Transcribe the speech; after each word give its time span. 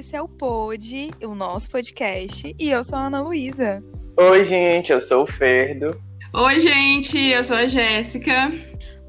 esse 0.00 0.16
é 0.16 0.22
o 0.22 0.26
Pod, 0.26 1.10
o 1.22 1.34
nosso 1.34 1.70
podcast, 1.70 2.56
e 2.58 2.70
eu 2.70 2.82
sou 2.82 2.98
a 2.98 3.08
Ana 3.08 3.20
Luísa. 3.20 3.82
Oi, 4.16 4.44
gente, 4.46 4.90
eu 4.90 4.98
sou 4.98 5.24
o 5.24 5.26
Ferdo. 5.26 5.94
Oi, 6.32 6.58
gente, 6.58 7.18
eu 7.18 7.44
sou 7.44 7.56
a 7.58 7.66
Jéssica. 7.66 8.50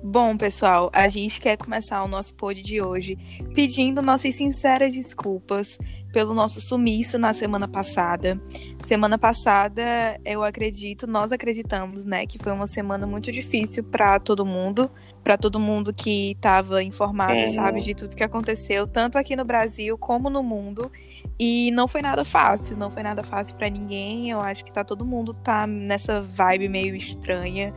Bom, 0.04 0.36
pessoal, 0.36 0.90
a 0.94 1.08
gente 1.08 1.40
quer 1.40 1.58
começar 1.58 2.04
o 2.04 2.08
nosso 2.08 2.34
pod 2.34 2.60
de 2.62 2.82
hoje 2.82 3.18
pedindo 3.54 4.02
nossas 4.02 4.36
sinceras 4.36 4.94
desculpas 4.96 5.78
pelo 6.12 6.34
nosso 6.34 6.60
sumiço 6.60 7.20
na 7.20 7.34
semana 7.34 7.68
passada. 7.68 8.42
Semana 8.82 9.18
passada, 9.18 9.84
eu 10.26 10.44
acredito, 10.44 11.06
nós 11.06 11.32
acreditamos, 11.32 12.04
né, 12.04 12.26
que 12.26 12.40
foi 12.40 12.52
uma 12.52 12.66
semana 12.66 13.06
muito 13.06 13.32
difícil 13.32 13.84
para 13.84 14.20
todo 14.20 14.44
mundo, 14.44 14.90
para 15.24 15.38
todo 15.38 15.60
mundo 15.60 15.94
que 15.94 16.32
estava 16.32 16.82
informado, 16.82 17.34
é. 17.34 17.48
sabe, 17.48 17.82
de 17.82 17.94
tudo 17.94 18.16
que 18.16 18.24
aconteceu, 18.24 18.88
tanto 18.88 19.20
aqui 19.20 19.36
no 19.36 19.46
Brasil 19.46 19.98
como 20.00 20.32
no 20.32 20.42
mundo. 20.42 20.92
E 21.40 21.72
não 21.72 21.88
foi 21.88 22.02
nada 22.02 22.24
fácil, 22.24 22.78
não 22.78 22.92
foi 22.92 23.02
nada 23.02 23.24
fácil 23.24 23.56
para 23.56 23.70
ninguém. 23.70 24.30
Eu 24.30 24.40
acho 24.40 24.64
que 24.64 24.72
tá 24.72 24.84
todo 24.84 25.06
mundo 25.06 25.32
tá 25.32 25.66
nessa 25.66 26.22
vibe 26.22 26.70
meio 26.70 26.96
estranha. 26.96 27.74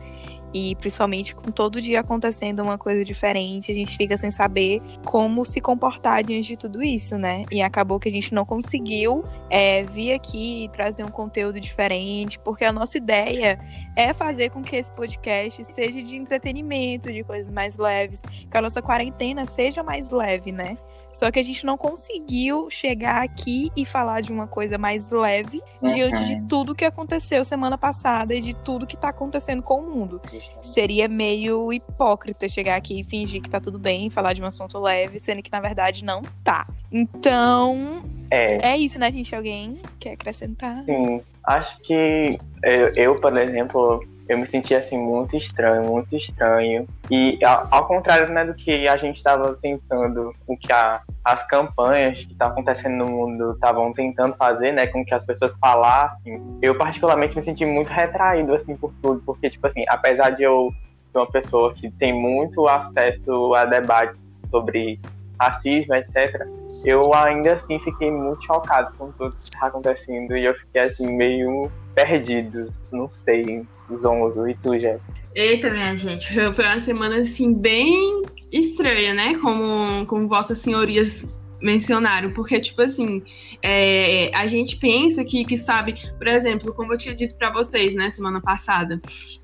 E 0.57 0.73
principalmente 0.75 1.35
com 1.35 1.51
todo 1.51 1.81
dia 1.81 1.99
acontecendo 1.99 2.63
uma 2.63 2.77
coisa 2.77 3.03
diferente, 3.03 3.73
a 3.73 3.75
gente 3.75 3.97
fica 3.97 4.17
sem 4.17 4.31
saber 4.31 4.81
como 5.03 5.43
se 5.43 5.59
comportar 5.59 6.23
diante 6.23 6.47
de 6.47 6.55
tudo 6.55 6.81
isso, 6.81 7.17
né? 7.17 7.43
E 7.51 7.61
acabou 7.61 7.99
que 7.99 8.07
a 8.07 8.11
gente 8.11 8.33
não 8.33 8.45
conseguiu 8.45 9.25
é, 9.49 9.83
vir 9.83 10.13
aqui 10.13 10.69
trazer 10.71 11.03
um 11.03 11.09
conteúdo 11.09 11.59
diferente, 11.59 12.39
porque 12.39 12.63
a 12.63 12.71
nossa 12.71 12.97
ideia 12.97 13.59
é 13.97 14.13
fazer 14.13 14.49
com 14.49 14.63
que 14.63 14.77
esse 14.77 14.89
podcast 14.93 15.65
seja 15.65 16.01
de 16.01 16.15
entretenimento, 16.15 17.11
de 17.11 17.21
coisas 17.21 17.51
mais 17.51 17.75
leves, 17.75 18.21
que 18.21 18.55
a 18.55 18.61
nossa 18.61 18.81
quarentena 18.81 19.45
seja 19.45 19.83
mais 19.83 20.09
leve, 20.09 20.53
né? 20.53 20.77
Só 21.15 21.31
que 21.31 21.39
a 21.39 21.43
gente 21.43 21.65
não 21.65 21.77
conseguiu 21.77 22.69
chegar 22.69 23.23
aqui 23.23 23.71
e 23.73 23.85
falar 23.85 24.19
de 24.19 24.33
uma 24.33 24.47
coisa 24.47 24.77
mais 24.77 25.09
leve 25.09 25.61
uhum. 25.81 25.93
diante 25.93 26.25
de 26.25 26.41
tudo 26.49 26.75
que 26.75 26.83
aconteceu 26.83 27.45
semana 27.45 27.77
passada 27.77 28.35
e 28.35 28.41
de 28.41 28.53
tudo 28.53 28.85
que 28.85 28.97
tá 28.97 29.09
acontecendo 29.09 29.63
com 29.63 29.79
o 29.79 29.89
mundo. 29.89 30.21
Seria 30.61 31.07
meio 31.07 31.71
hipócrita 31.71 32.49
chegar 32.49 32.75
aqui 32.75 32.99
e 32.99 33.03
fingir 33.05 33.41
que 33.41 33.49
tá 33.49 33.61
tudo 33.61 33.79
bem, 33.79 34.09
falar 34.09 34.33
de 34.33 34.41
um 34.41 34.45
assunto 34.45 34.77
leve, 34.77 35.17
sendo 35.17 35.41
que 35.41 35.49
na 35.49 35.61
verdade 35.61 36.03
não 36.03 36.21
tá. 36.43 36.67
Então, 36.91 38.03
é, 38.29 38.71
é 38.73 38.77
isso, 38.77 38.99
né, 38.99 39.09
gente? 39.09 39.33
Alguém 39.33 39.79
quer 39.97 40.11
acrescentar? 40.11 40.83
Sim, 40.83 41.21
acho 41.45 41.79
que 41.83 42.37
eu, 42.61 42.93
eu 42.93 43.21
por 43.21 43.37
exemplo, 43.37 44.03
eu 44.27 44.37
me 44.37 44.47
senti 44.47 44.73
assim 44.73 44.97
muito 44.97 45.35
estranho, 45.35 45.83
muito 45.83 46.15
estranho. 46.15 46.87
E 47.09 47.37
ao, 47.43 47.87
contrário 47.87 48.31
né, 48.33 48.43
do 48.43 48.53
que 48.53 48.87
a 48.87 48.97
gente 48.97 49.17
estava 49.17 49.53
tentando, 49.61 50.33
o 50.47 50.57
que 50.57 50.71
a, 50.71 51.01
as 51.23 51.45
campanhas 51.47 52.25
que 52.25 52.31
estavam 52.31 52.53
acontecendo 52.53 52.97
no 52.97 53.07
mundo 53.07 53.51
estavam 53.51 53.93
tentando 53.93 54.35
fazer, 54.35 54.71
né, 54.71 54.87
com 54.87 55.05
que 55.05 55.13
as 55.13 55.25
pessoas 55.25 55.53
falassem, 55.59 56.41
eu 56.61 56.75
particularmente 56.75 57.35
me 57.35 57.43
senti 57.43 57.65
muito 57.65 57.89
retraído 57.89 58.53
assim 58.53 58.75
por 58.75 58.91
tudo, 59.01 59.21
porque 59.25 59.49
tipo 59.49 59.67
assim, 59.67 59.85
apesar 59.87 60.31
de 60.31 60.43
eu 60.43 60.71
ser 61.11 61.19
uma 61.19 61.31
pessoa 61.31 61.73
que 61.73 61.89
tem 61.91 62.11
muito 62.11 62.67
acesso 62.67 63.53
a 63.53 63.65
debates 63.65 64.19
sobre 64.49 64.99
racismo, 65.39 65.93
etc, 65.93 66.47
eu 66.85 67.13
ainda 67.13 67.53
assim 67.53 67.79
fiquei 67.79 68.11
muito 68.11 68.45
chocado 68.45 68.93
com 68.97 69.11
tudo 69.11 69.35
que 69.37 69.45
está 69.45 69.67
acontecendo 69.67 70.37
e 70.37 70.45
eu 70.45 70.53
fiquei 70.53 70.81
assim 70.81 71.11
meio 71.11 71.71
perdido, 71.93 72.71
não 72.91 73.09
sei, 73.09 73.65
zonzo. 73.93 74.47
E 74.47 74.55
tu, 74.55 74.77
Jéssica? 74.77 75.13
Eita, 75.33 75.69
minha 75.69 75.95
gente, 75.97 76.33
foi 76.53 76.65
uma 76.65 76.79
semana 76.79 77.17
assim 77.17 77.53
bem 77.53 78.21
estranha, 78.51 79.13
né? 79.13 79.35
Como, 79.39 80.05
como 80.05 80.27
vossas 80.27 80.59
senhorias 80.59 81.27
mencionaram, 81.65 82.31
porque, 82.31 82.61
tipo 82.61 82.79
assim, 82.83 83.23
é, 83.59 84.29
a 84.35 84.45
gente 84.45 84.77
pensa 84.77 85.25
que, 85.25 85.43
que 85.43 85.57
sabe, 85.57 85.95
por 86.15 86.27
exemplo, 86.27 86.71
como 86.73 86.93
eu 86.93 86.97
tinha 86.97 87.15
dito 87.15 87.33
para 87.35 87.51
vocês, 87.51 87.95
né, 87.95 88.11
semana 88.11 88.39
passada, 88.39 89.01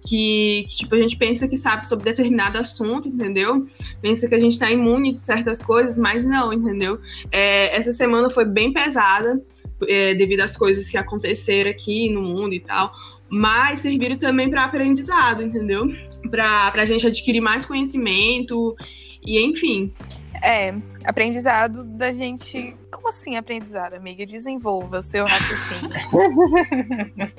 que, 0.07 0.68
que, 0.69 0.78
tipo, 0.78 0.94
a 0.94 1.00
gente 1.00 1.18
pensa 1.18 1.47
que 1.47 1.57
sabe 1.57 1.88
sobre 1.88 2.06
determinado 2.06 2.59
assunto, 2.59 3.07
entendeu? 3.07 3.66
Pensa 4.01 4.28
que 4.29 4.35
a 4.35 4.40
gente 4.40 4.59
tá 4.59 4.69
imune 4.69 5.13
de 5.13 5.19
certas 5.19 5.63
coisas, 5.63 5.97
mas 5.97 6.23
não, 6.23 6.53
entendeu? 6.53 7.00
É, 7.31 7.75
essa 7.75 7.91
semana 7.91 8.29
foi 8.29 8.45
bem 8.45 8.72
pesada, 8.72 9.41
é, 9.88 10.13
devido 10.13 10.41
às 10.41 10.56
coisas 10.56 10.88
que 10.88 10.97
aconteceram 10.97 11.72
aqui 11.72 12.07
no 12.12 12.22
mundo 12.22 12.53
e 12.53 12.59
tal, 12.59 12.94
mas 13.28 13.79
serviram 13.79 14.18
também 14.18 14.47
para 14.47 14.66
aprendizado, 14.66 15.41
entendeu? 15.41 15.91
Para 16.29 16.72
a 16.75 16.85
gente 16.85 17.07
adquirir 17.07 17.41
mais 17.41 17.66
conhecimento 17.66 18.75
e 19.25 19.44
enfim. 19.44 19.91
É, 20.41 20.74
aprendizado 21.06 21.84
da 21.84 22.12
gente. 22.12 22.75
Como 22.91 23.09
assim 23.09 23.38
aprendizado, 23.38 23.94
amiga? 23.94 24.25
Desenvolva 24.25 25.02
seu 25.02 25.25
raciocínio. 25.25 25.90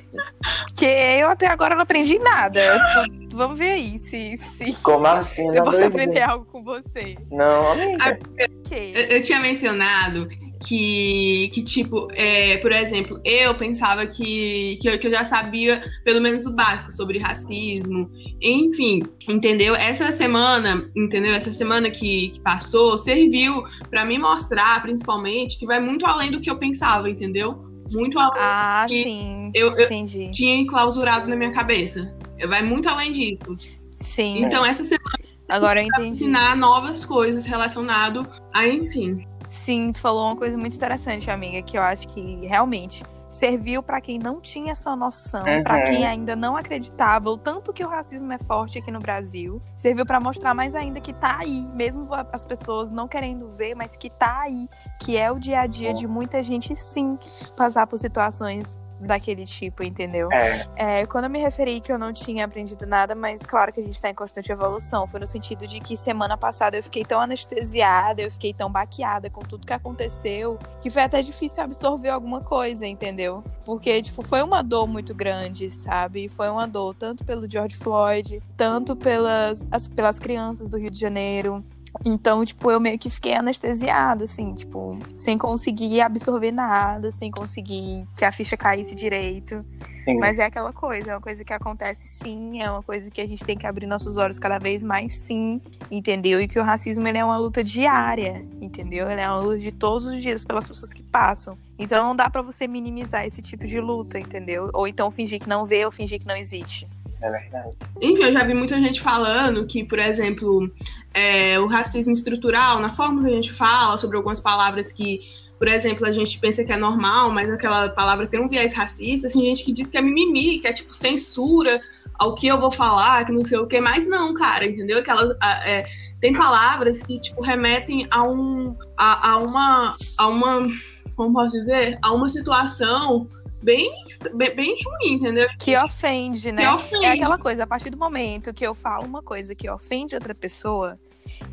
Porque 0.67 0.87
eu 0.87 1.29
até 1.29 1.47
agora 1.49 1.75
não 1.75 1.83
aprendi 1.83 2.19
nada. 2.19 2.61
Tô... 2.95 3.37
Vamos 3.37 3.59
ver 3.59 3.73
aí 3.73 3.99
se. 3.99 4.37
se... 4.37 4.73
Como 4.83 5.07
assim? 5.07 5.49
Eu 5.55 5.65
posso 5.65 5.85
aprender 5.85 6.23
algo 6.23 6.45
com 6.45 6.62
você. 6.62 7.17
Não, 7.31 7.73
amiga. 7.73 8.05
Ah, 8.05 8.19
okay. 8.67 8.93
eu, 8.95 9.17
eu 9.17 9.23
tinha 9.23 9.41
mencionado 9.41 10.29
que, 10.62 11.50
que 11.53 11.62
tipo, 11.62 12.09
é, 12.12 12.56
por 12.59 12.73
exemplo, 12.73 13.21
eu 13.25 13.55
pensava 13.55 14.06
que, 14.06 14.78
que 14.81 14.89
eu, 14.89 14.99
que, 14.99 15.06
eu, 15.09 15.11
já 15.11 15.25
sabia 15.25 15.83
pelo 16.05 16.21
menos 16.21 16.47
o 16.47 16.55
básico 16.55 16.93
sobre 16.93 17.19
racismo, 17.19 18.11
enfim, 18.41 19.03
entendeu? 19.28 19.75
Essa 19.75 20.12
semana, 20.12 20.89
entendeu? 20.95 21.33
Essa 21.33 21.50
semana 21.50 21.91
que, 21.91 22.28
que 22.31 22.41
passou 22.41 22.97
serviu 22.97 23.65
para 23.91 24.05
me 24.05 24.19
mostrar, 24.19 24.81
principalmente, 24.83 25.59
que 25.59 25.67
vai 25.67 25.81
muito 25.81 26.06
além 26.06 26.31
do 26.31 26.41
que 26.41 26.50
eu 26.50 26.59
pensava, 26.59 27.11
entendeu? 27.11 27.71
Muito 27.91 28.19
além 28.19 28.43
ah, 28.43 28.87
que 28.89 29.03
sim. 29.03 29.50
eu, 29.55 29.77
eu 29.77 29.87
Entendi. 29.87 30.31
tinha 30.31 30.55
enclausurado 30.55 31.29
na 31.29 31.37
minha 31.37 31.53
cabeça. 31.53 32.15
Vai 32.49 32.62
muito 32.62 32.89
além 32.89 33.12
disso. 33.12 33.56
Sim. 33.94 34.44
Então, 34.44 34.65
essa 34.65 34.84
semana 34.84 35.33
Agora 35.53 35.83
eu 35.83 35.87
entendi. 35.87 36.09
ensinar 36.09 36.56
novas 36.56 37.05
coisas 37.05 37.44
relacionado 37.44 38.27
a, 38.55 38.67
enfim, 38.67 39.27
Sim, 39.53 39.93
tu 39.93 40.01
falou 40.01 40.29
uma 40.29 40.37
coisa 40.37 40.57
muito 40.57 40.75
interessante, 40.75 41.31
amiga, 41.31 41.61
que 41.61 41.77
eu 41.77 41.83
acho 41.83 42.09
que 42.09 42.47
realmente 42.47 43.05
serviu 43.29 43.83
para 43.83 44.01
quem 44.01 44.19
não 44.19 44.41
tinha 44.41 44.73
essa 44.73 44.97
noção, 44.97 45.45
uhum. 45.45 45.63
para 45.63 45.83
quem 45.83 46.07
ainda 46.07 46.35
não 46.35 46.57
acreditava 46.57 47.29
o 47.29 47.37
tanto 47.37 47.71
que 47.71 47.85
o 47.85 47.89
racismo 47.89 48.33
é 48.33 48.39
forte 48.39 48.79
aqui 48.79 48.91
no 48.91 48.99
Brasil. 48.99 49.61
Serviu 49.77 50.07
para 50.07 50.19
mostrar 50.19 50.55
mais 50.55 50.75
ainda 50.75 51.01
que 51.01 51.12
tá 51.12 51.39
aí, 51.39 51.67
mesmo 51.75 52.09
as 52.33 52.47
pessoas 52.47 52.91
não 52.91 53.07
querendo 53.07 53.51
ver, 53.51 53.75
mas 53.75 53.95
que 53.95 54.09
tá 54.09 54.41
aí, 54.41 54.67
que 54.99 55.19
é 55.19 55.31
o 55.31 55.39
dia 55.39 55.61
a 55.61 55.67
dia 55.67 55.93
de 55.93 56.07
muita 56.07 56.43
gente 56.43 56.75
sim 56.75 57.19
passar 57.55 57.87
por 57.87 57.99
situações 57.99 58.83
daquele 59.07 59.45
tipo, 59.45 59.83
entendeu? 59.83 60.31
É. 60.33 61.01
é. 61.01 61.07
Quando 61.07 61.25
eu 61.25 61.31
me 61.31 61.39
referi 61.39 61.81
que 61.81 61.93
eu 61.93 61.99
não 61.99 62.13
tinha 62.13 62.45
aprendido 62.45 62.87
nada, 62.87 63.15
mas 63.15 63.45
claro 63.45 63.73
que 63.73 63.81
a 63.81 63.83
gente 63.83 63.95
está 63.95 64.11
em 64.11 64.15
constante 64.15 64.51
evolução, 64.51 65.07
foi 65.07 65.21
no 65.21 65.27
sentido 65.27 65.67
de 65.67 65.81
que 65.81 65.97
semana 65.97 66.37
passada 66.37 66.77
eu 66.77 66.83
fiquei 66.83 67.05
tão 67.05 67.21
anestesiada, 67.21 68.23
eu 68.23 68.31
fiquei 68.31 68.53
tão 68.53 68.71
baqueada 68.71 69.31
com 69.31 69.41
tudo 69.41 69.67
que 69.67 69.73
aconteceu, 69.73 70.59
que 70.81 70.91
foi 70.91 71.03
até 71.03 71.21
difícil 71.23 71.62
absorver 71.62 72.11
alguma 72.11 72.41
coisa, 72.41 72.87
entendeu? 72.87 73.43
Porque, 73.65 74.03
tipo, 74.03 74.23
foi 74.23 74.43
uma 74.43 74.62
dor 74.62 74.87
muito 74.87 75.15
grande, 75.15 75.71
sabe? 75.71 76.29
Foi 76.29 76.49
uma 76.49 76.67
dor 76.67 76.95
tanto 76.95 77.25
pelo 77.25 77.49
George 77.49 77.77
Floyd, 77.77 78.41
tanto 78.57 78.97
pelas, 78.97 79.69
as, 79.71 79.89
pelas 79.89 80.19
crianças 80.19 80.69
do 80.69 80.79
Rio 80.79 80.91
de 80.91 80.99
Janeiro, 80.99 81.62
então, 82.05 82.45
tipo, 82.45 82.71
eu 82.71 82.81
meio 82.81 82.99
que 82.99 83.11
fiquei 83.11 83.35
anestesiada, 83.35 84.25
assim, 84.25 84.55
tipo, 84.55 84.99
sem 85.15 85.37
conseguir 85.37 86.01
absorver 86.01 86.51
nada, 86.51 87.13
sem 87.13 87.31
conseguir 87.31 88.07
que 88.17 88.25
a 88.25 88.33
ficha 88.33 88.57
caísse 88.57 88.95
direito. 88.95 89.65
Sim. 90.05 90.19
Mas 90.19 90.39
é 90.41 90.45
aquela 90.45 90.73
coisa, 90.73 91.13
é 91.13 91.15
uma 91.15 91.21
coisa 91.21 91.45
que 91.45 91.53
acontece 91.53 92.09
sim, 92.09 92.61
é 92.61 92.69
uma 92.69 92.83
coisa 92.83 93.09
que 93.09 93.21
a 93.21 93.27
gente 93.27 93.45
tem 93.45 93.57
que 93.57 93.67
abrir 93.67 93.87
nossos 93.87 94.17
olhos 94.17 94.37
cada 94.37 94.59
vez 94.59 94.83
mais 94.83 95.15
sim, 95.15 95.61
entendeu? 95.89 96.41
E 96.41 96.49
que 96.49 96.59
o 96.59 96.62
racismo 96.65 97.06
ele 97.06 97.19
é 97.19 97.25
uma 97.25 97.39
luta 97.39 97.62
diária, 97.62 98.45
entendeu? 98.61 99.09
Ele 99.09 99.21
é 99.21 99.29
uma 99.29 99.38
luta 99.38 99.59
de 99.59 99.71
todos 99.71 100.05
os 100.06 100.21
dias 100.21 100.45
pelas 100.45 100.67
pessoas 100.67 100.93
que 100.93 101.05
passam. 101.05 101.56
Então 101.79 102.03
não 102.03 102.17
dá 102.17 102.29
para 102.29 102.43
você 102.43 102.67
minimizar 102.67 103.25
esse 103.25 103.41
tipo 103.41 103.65
de 103.65 103.81
luta, 103.81 104.19
entendeu? 104.19 104.71
Ou 104.73 104.88
então 104.88 105.09
fingir 105.09 105.38
que 105.38 105.49
não 105.49 105.67
vê 105.67 105.85
ou 105.85 105.93
fingir 105.93 106.19
que 106.19 106.27
não 106.27 106.37
existe. 106.37 106.88
É 107.23 107.31
verdade. 107.31 107.77
Enfim, 108.01 108.25
eu 108.25 108.33
já 108.33 108.45
vi 108.45 108.53
muita 108.53 108.77
gente 108.81 109.01
falando 109.01 109.65
que, 109.67 109.85
por 109.85 109.99
exemplo, 109.99 110.71
é, 111.15 111.59
o 111.61 111.67
racismo 111.67 112.13
estrutural, 112.13 112.81
na 112.81 112.93
forma 112.93 113.23
que 113.23 113.31
a 113.31 113.35
gente 113.35 113.53
fala 113.53 113.97
sobre 113.97 114.17
algumas 114.17 114.41
palavras 114.41 114.93
que, 114.93 115.21
por 115.59 115.69
exemplo, 115.69 116.05
a 116.05 116.13
gente 116.13 116.39
pensa 116.41 116.65
que 116.65 116.73
é 116.73 116.77
normal, 116.77 117.31
mas 117.31 117.49
aquela 117.49 117.89
palavra 117.91 118.27
tem 118.27 118.41
um 118.41 118.49
viés 118.49 118.75
racista, 118.75 119.29
tem 119.29 119.43
gente 119.43 119.65
que 119.65 119.73
diz 119.73 119.89
que 119.89 119.97
é 119.97 120.03
mimimi, 120.03 120.59
que 120.59 120.67
é 120.67 120.73
tipo 120.73 120.93
censura 120.93 121.81
ao 122.19 122.35
que 122.35 122.47
eu 122.47 122.61
vou 122.61 122.71
falar, 122.71 123.25
que 123.25 123.33
não 123.33 123.45
sei 123.45 123.59
o 123.59 123.67
que, 123.67 123.81
mas 123.81 124.07
não, 124.09 124.35
cara, 124.35 124.67
entendeu? 124.67 124.99
Aquelas. 124.99 125.37
É, 125.65 125.85
tem 126.21 126.33
palavras 126.33 127.03
que, 127.03 127.21
tipo, 127.21 127.43
remetem 127.43 128.07
a 128.11 128.23
um. 128.23 128.77
a, 128.97 129.31
a 129.31 129.37
uma. 129.39 129.97
a 130.19 130.27
uma. 130.27 130.69
como 131.17 131.33
posso 131.33 131.53
dizer? 131.53 131.99
A 132.03 132.13
uma 132.13 132.29
situação 132.29 133.29
bem, 133.62 133.91
bem, 134.35 134.55
bem 134.55 134.76
ruim, 134.85 135.14
entendeu? 135.14 135.49
Que 135.59 135.76
ofende, 135.76 136.53
né? 136.53 136.62
Que 136.62 136.69
ofende. 136.69 137.06
É 137.06 137.12
aquela 137.12 137.38
coisa, 137.38 137.64
a 137.64 137.67
partir 137.67 137.91
do 137.91 137.97
momento 137.97 138.53
que 138.53 138.67
eu 138.67 138.75
falo 138.75 139.06
uma 139.06 139.23
coisa 139.23 139.55
que 139.55 139.69
ofende 139.70 140.14
outra 140.14 140.35
pessoa, 140.35 140.99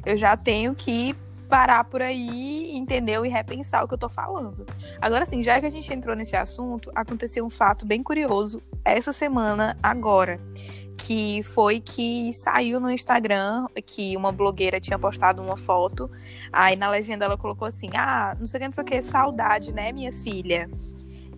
eu 0.06 0.18
já 0.18 0.36
tenho 0.36 0.74
que 0.76 1.16
parar 1.50 1.84
por 1.84 2.02
aí, 2.02 2.72
entendeu? 2.76 3.26
E 3.26 3.30
repensar 3.30 3.84
o 3.84 3.88
que 3.88 3.94
eu 3.96 3.98
tô 3.98 4.08
falando. 4.08 4.66
Agora, 5.02 5.24
assim, 5.24 5.42
já 5.42 5.60
que 5.60 5.66
a 5.66 5.70
gente 5.70 5.92
entrou 5.92 6.16
nesse 6.16 6.36
assunto, 6.36 6.92
aconteceu 6.94 7.44
um 7.44 7.50
fato 7.50 7.86
bem 7.86 8.04
curioso 8.04 8.62
essa 8.86 9.12
semana, 9.12 9.76
agora. 9.82 10.40
Que 10.96 11.42
foi 11.42 11.80
que 11.80 12.32
saiu 12.34 12.80
no 12.80 12.92
Instagram 12.92 13.66
que 13.84 14.16
uma 14.16 14.32
blogueira 14.32 14.80
tinha 14.80 15.00
postado 15.00 15.42
uma 15.42 15.58
foto. 15.58 16.12
Aí 16.52 16.76
na 16.76 16.90
legenda 16.90 17.26
ela 17.26 17.38
colocou 17.38 17.68
assim: 17.68 17.90
Ah, 17.96 18.36
não 18.38 18.46
sei 18.46 18.60
o 18.60 18.62
que, 18.62 18.68
não 18.68 18.74
sei 18.74 18.84
o 18.84 18.86
que, 18.86 19.02
saudade, 19.02 19.74
né, 19.74 19.92
minha 19.92 20.14
filha? 20.14 20.68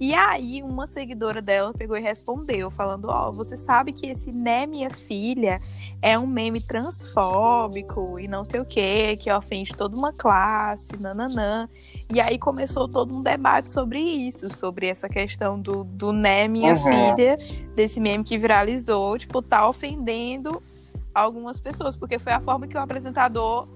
E 0.02 0.16
aí, 0.16 0.64
uma 0.64 0.88
seguidora 0.88 1.44
dela 1.44 1.72
pegou 1.76 1.96
e 1.96 2.00
respondeu, 2.00 2.72
falando: 2.72 3.06
Ó, 3.10 3.30
oh, 3.30 3.32
você 3.32 3.56
sabe 3.56 3.94
que 3.94 4.08
esse 4.08 4.32
né, 4.32 4.66
minha 4.66 4.90
filha, 4.90 5.62
é 6.02 6.18
um 6.18 6.26
meme 6.26 6.60
transfóbico 6.60 8.20
e 8.20 8.28
não 8.28 8.44
sei 8.44 8.60
o 8.60 8.66
que, 8.66 9.16
que 9.18 9.32
ofende 9.32 9.76
toda 9.76 9.96
uma 9.96 10.12
classe, 10.12 10.98
nananã. 11.00 11.70
E 12.12 12.20
aí 12.20 12.40
começou 12.40 12.88
todo 12.88 13.16
um 13.16 13.22
debate 13.22 13.72
sobre 13.72 14.00
isso, 14.00 14.52
sobre 14.52 14.88
essa 14.88 15.08
questão 15.08 15.60
do, 15.62 15.84
do 15.84 16.12
né, 16.12 16.48
minha 16.48 16.74
uhum. 16.74 16.78
filha, 16.78 17.38
desse 17.76 18.00
meme 18.00 18.24
que 18.24 18.40
viralizou, 18.40 19.20
tipo, 19.20 19.40
tá 19.40 19.70
ofendendo 19.70 20.60
algumas 21.14 21.60
pessoas, 21.60 21.96
porque 21.96 22.18
foi 22.18 22.34
a 22.34 22.40
forma 22.40 22.66
que 22.66 22.76
o 22.76 22.80
apresentador 22.80 23.68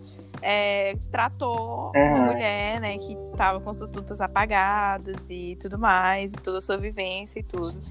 é, 0.48 0.96
tratou 1.10 1.92
uhum. 1.96 2.08
uma 2.14 2.26
mulher, 2.34 2.80
né, 2.80 2.96
que 3.00 3.18
tava 3.36 3.60
com 3.60 3.74
suas 3.74 3.90
lutas 3.90 4.22
apagadas 4.22 5.28
e 5.28 5.58
tudo 5.60 5.80
mais, 5.80 6.34
e 6.34 6.36
toda 6.36 6.60
a 6.60 6.62
sua 6.62 6.78
vivência 6.78 7.40
e 7.40 7.44
tudo. 7.44 7.82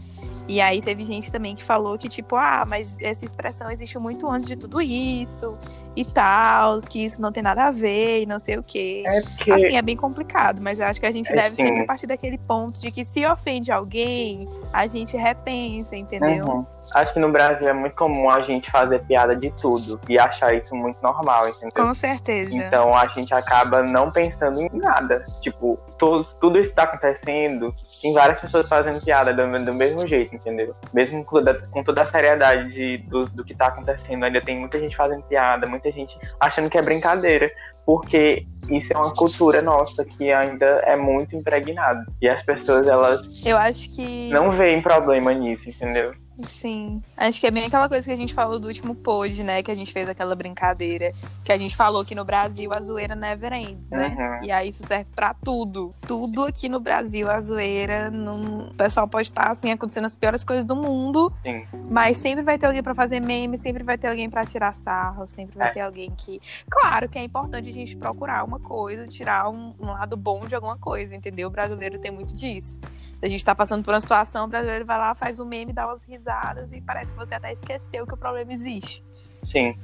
E 0.47 0.61
aí 0.61 0.81
teve 0.81 1.05
gente 1.05 1.33
também 1.33 1.57
que 1.57 1.65
falou 1.65 1.99
que, 1.99 2.09
tipo, 2.09 2.37
ah, 2.37 2.65
mas 2.65 2.97
essa 3.01 3.25
expressão 3.25 3.71
existe 3.71 3.99
muito 3.99 4.29
antes 4.31 4.47
de 4.47 4.55
tudo 4.55 4.81
isso 4.81 5.59
e 5.97 6.05
tal, 6.05 6.79
que 6.79 7.05
isso 7.05 7.21
não 7.21 7.33
tem 7.33 7.43
nada 7.43 7.65
a 7.65 7.71
ver 7.73 8.23
e 8.23 8.27
não 8.27 8.39
sei 8.39 8.57
o 8.57 8.63
quê. 8.63 9.03
É 9.05 9.21
porque... 9.23 9.51
Assim, 9.51 9.77
é 9.77 9.83
bem 9.83 9.97
complicado, 9.97 10.63
mas 10.63 10.79
eu 10.79 10.87
acho 10.87 11.01
que 11.01 11.07
a 11.07 11.13
gente 11.13 11.33
é 11.33 11.35
deve 11.35 11.57
sim. 11.57 11.65
sempre 11.65 11.87
partir 11.87 12.07
daquele 12.07 12.39
ponto 12.39 12.81
de 12.81 12.93
que 12.93 13.05
se 13.05 13.27
ofende 13.27 13.73
alguém, 13.73 14.49
a 14.73 14.87
gente 14.87 15.17
repensa, 15.17 15.97
entendeu? 15.97 16.47
Uhum. 16.47 16.67
Acho 16.95 17.13
que 17.13 17.21
no 17.21 17.31
Brasil 17.31 17.69
é 17.69 17.73
muito 17.73 17.97
comum 17.97 18.31
a 18.31 18.41
gente 18.41 18.71
fazer 18.71 19.01
piada 19.01 19.35
de 19.35 19.51
tudo 19.53 20.01
e 20.09 20.19
achar 20.19 20.55
isso 20.55 20.75
muito 20.75 21.03
normal, 21.03 21.49
entendeu? 21.49 21.71
Com 21.75 21.93
certeza. 21.93 22.55
Então 22.55 22.95
a 22.95 23.07
gente 23.09 23.35
acaba 23.35 23.83
não 23.83 24.11
pensando 24.11 24.61
em 24.61 24.71
nada. 24.73 25.21
Tipo, 25.41 25.79
tudo, 25.99 26.25
tudo 26.41 26.59
isso 26.59 26.75
tá 26.75 26.85
acontecendo, 26.85 27.75
tem 28.01 28.13
várias 28.13 28.41
pessoas 28.41 28.69
fazendo 28.69 29.05
piada 29.05 29.33
do, 29.33 29.65
do 29.65 29.75
mesmo 29.75 30.07
jeito, 30.07 30.35
entendeu? 30.35 30.75
Mesmo 30.93 31.25
com, 31.25 31.41
com 31.71 31.83
toda 31.83 32.03
a 32.03 32.07
seriedade 32.07 32.73
de, 32.73 32.99
do, 32.99 33.27
do 33.27 33.45
que 33.45 33.55
tá 33.55 33.67
acontecendo, 33.67 34.25
ainda 34.25 34.41
tem 34.41 34.59
muita 34.59 34.79
gente 34.79 34.97
fazendo 34.97 35.23
piada, 35.25 35.67
muita 35.67 35.91
gente 35.91 36.17
achando 36.41 36.71
que 36.71 36.79
é 36.79 36.83
brincadeira 36.83 37.51
porque 37.87 38.47
isso 38.69 38.93
é 38.93 38.97
uma 38.97 39.13
cultura 39.13 39.61
nossa 39.61 40.05
que 40.05 40.33
ainda 40.33 40.65
é 40.85 40.97
muito 40.97 41.37
impregnada. 41.37 42.05
E 42.21 42.29
as 42.29 42.43
pessoas, 42.43 42.87
elas. 42.87 43.21
Eu 43.45 43.59
acho 43.59 43.91
que. 43.91 44.31
Não 44.31 44.51
veem 44.51 44.81
problema 44.81 45.33
nisso, 45.35 45.69
entendeu? 45.69 46.13
Sim. 46.49 47.01
Acho 47.17 47.41
que 47.41 47.47
é 47.47 47.51
bem 47.51 47.65
aquela 47.65 47.89
coisa 47.89 48.07
que 48.07 48.13
a 48.13 48.17
gente 48.17 48.35
falou 48.35 48.59
do 48.59 48.67
último 48.67 48.95
pod, 48.95 49.43
né? 49.43 49.63
Que 49.63 49.71
a 49.71 49.75
gente 49.75 49.93
fez 49.93 50.09
aquela 50.09 50.35
brincadeira. 50.35 51.13
Que 51.45 51.53
a 51.53 51.59
gente 51.59 51.77
falou 51.77 52.05
que 52.05 52.15
no 52.15 52.25
Brasil 52.25 52.71
a 52.75 52.81
zoeira 52.81 53.15
never 53.15 53.53
ends, 53.53 53.89
né? 53.91 54.09
Uhum. 54.09 54.45
E 54.45 54.51
aí 54.51 54.69
isso 54.69 54.85
serve 54.87 55.11
pra 55.15 55.33
tudo. 55.35 55.91
Tudo 56.07 56.45
aqui 56.45 56.69
no 56.69 56.81
Brasil, 56.81 57.31
a 57.31 57.41
zoeira. 57.41 58.11
Não... 58.11 58.69
O 58.69 58.77
pessoal 58.77 59.07
pode 59.07 59.29
estar, 59.29 59.51
assim, 59.51 59.71
acontecendo 59.71 60.07
as 60.07 60.17
piores 60.17 60.43
coisas 60.43 60.65
do 60.65 60.75
mundo. 60.75 61.33
Sim. 61.43 61.65
Mas 61.91 62.17
sempre 62.17 62.43
vai 62.43 62.59
ter 62.59 62.67
alguém 62.67 62.83
pra 62.83 62.95
fazer 62.95 63.21
meme, 63.21 63.57
sempre 63.57 63.85
vai 63.85 63.97
ter 63.97 64.09
alguém 64.09 64.29
pra 64.29 64.45
tirar 64.45 64.75
sarro, 64.75 65.29
sempre 65.29 65.57
vai 65.57 65.69
é. 65.69 65.71
ter 65.71 65.81
alguém 65.81 66.11
que. 66.17 66.41
Claro 66.69 67.09
que 67.09 67.19
é 67.19 67.23
importante 67.23 67.69
a 67.69 67.73
gente 67.73 67.97
procurar 67.97 68.45
uma 68.45 68.59
coisa, 68.59 69.07
tirar 69.07 69.49
um, 69.49 69.75
um 69.79 69.87
lado 69.87 70.17
bom 70.17 70.47
de 70.47 70.55
alguma 70.55 70.77
coisa, 70.77 71.15
entendeu? 71.15 71.49
O 71.49 71.51
brasileiro 71.51 71.99
tem 71.99 72.11
muito 72.11 72.35
disso 72.35 72.81
a 73.23 73.29
gente 73.29 73.43
tá 73.43 73.55
passando 73.55 73.83
por 73.83 73.95
uma 73.95 74.01
situação, 74.01 74.45
o 74.45 74.49
brasileiro 74.49 74.85
vai 74.85 74.99
lá, 74.99 75.15
faz 75.15 75.39
um 75.39 75.47
meme, 75.47 75.73
dá 75.73 75.87
umas 75.87 76.03
risadas 76.03 76.24
e 76.73 76.81
parece 76.81 77.13
que 77.13 77.19
você 77.19 77.35
até 77.35 77.53
esqueceu 77.53 78.07
que 78.07 78.15
o 78.15 78.17
problema 78.17 78.53
existe. 78.53 79.05
Sim. 79.45 79.75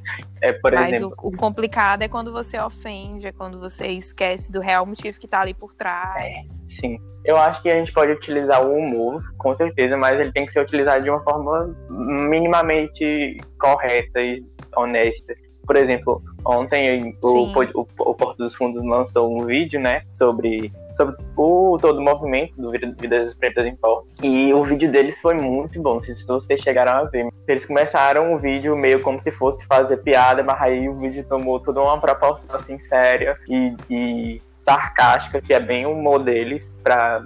É, 0.41 0.53
por 0.55 0.73
Mas 0.73 0.95
exemplo... 0.95 1.17
o, 1.23 1.29
o, 1.29 1.37
complicado 1.37 2.03
é 2.03 2.09
quando 2.09 2.33
você 2.33 2.59
ofende, 2.59 3.27
é 3.27 3.33
quando 3.33 3.61
você 3.61 3.89
esquece 3.89 4.51
do 4.51 4.61
real 4.61 4.87
motivo 4.87 5.21
que 5.21 5.29
tá 5.29 5.41
ali 5.41 5.53
por 5.53 5.75
trás. 5.75 6.23
É, 6.25 6.45
sim. 6.69 6.99
Eu 7.25 7.37
acho 7.37 7.61
que 7.61 7.69
a 7.69 7.75
gente 7.79 7.93
pode 7.93 8.13
utilizar 8.13 8.67
o 8.67 8.75
humor, 8.75 9.23
com 9.37 9.55
certeza, 9.55 9.97
mas 9.97 10.19
ele 10.19 10.33
tem 10.33 10.47
que 10.47 10.53
ser 10.53 10.61
utilizado 10.61 11.03
de 11.03 11.11
uma 11.11 11.23
forma 11.23 11.77
minimamente 11.91 13.37
correta 13.59 14.21
e 14.21 14.39
honesta. 14.75 15.35
Por 15.71 15.77
exemplo, 15.77 16.21
ontem 16.45 17.17
o, 17.23 17.47
o, 17.47 17.87
o, 18.01 18.15
Porto 18.17 18.39
dos 18.39 18.57
Fundos 18.57 18.83
lançou 18.83 19.33
um 19.33 19.47
vídeo, 19.47 19.79
né, 19.79 20.03
sobre, 20.11 20.69
sobre 20.93 21.15
o 21.37 21.79
todo 21.81 21.99
o 21.99 22.03
movimento 22.03 22.61
do 22.61 22.73
Vidas 22.73 23.33
Pretas 23.35 23.65
em 23.65 23.77
Pó. 23.77 24.03
E 24.21 24.53
o 24.53 24.65
vídeo 24.65 24.91
deles 24.91 25.21
foi 25.21 25.35
muito 25.35 25.81
bom, 25.81 26.01
se 26.01 26.27
vocês 26.27 26.61
chegaram 26.61 26.91
a 26.91 27.05
ver. 27.05 27.29
Eles 27.47 27.65
começaram 27.65 28.35
o 28.35 28.37
vídeo 28.37 28.77
meio 28.77 29.01
como 29.01 29.21
se 29.21 29.31
fosse 29.31 29.65
fazer 29.65 29.99
piada, 29.99 30.43
mas 30.43 30.61
aí 30.61 30.89
o 30.89 30.95
vídeo 30.95 31.25
tomou 31.29 31.61
toda 31.61 31.81
uma 31.81 32.01
proporção 32.01 32.57
assim 32.57 32.77
séria 32.81 33.39
e, 33.49 33.77
e 33.89 34.43
sarcástica, 34.59 35.41
que 35.41 35.55
é 35.55 35.61
bem 35.61 35.87
o 35.87 35.93
humor 35.93 36.19
deles, 36.19 36.77
para 36.83 37.23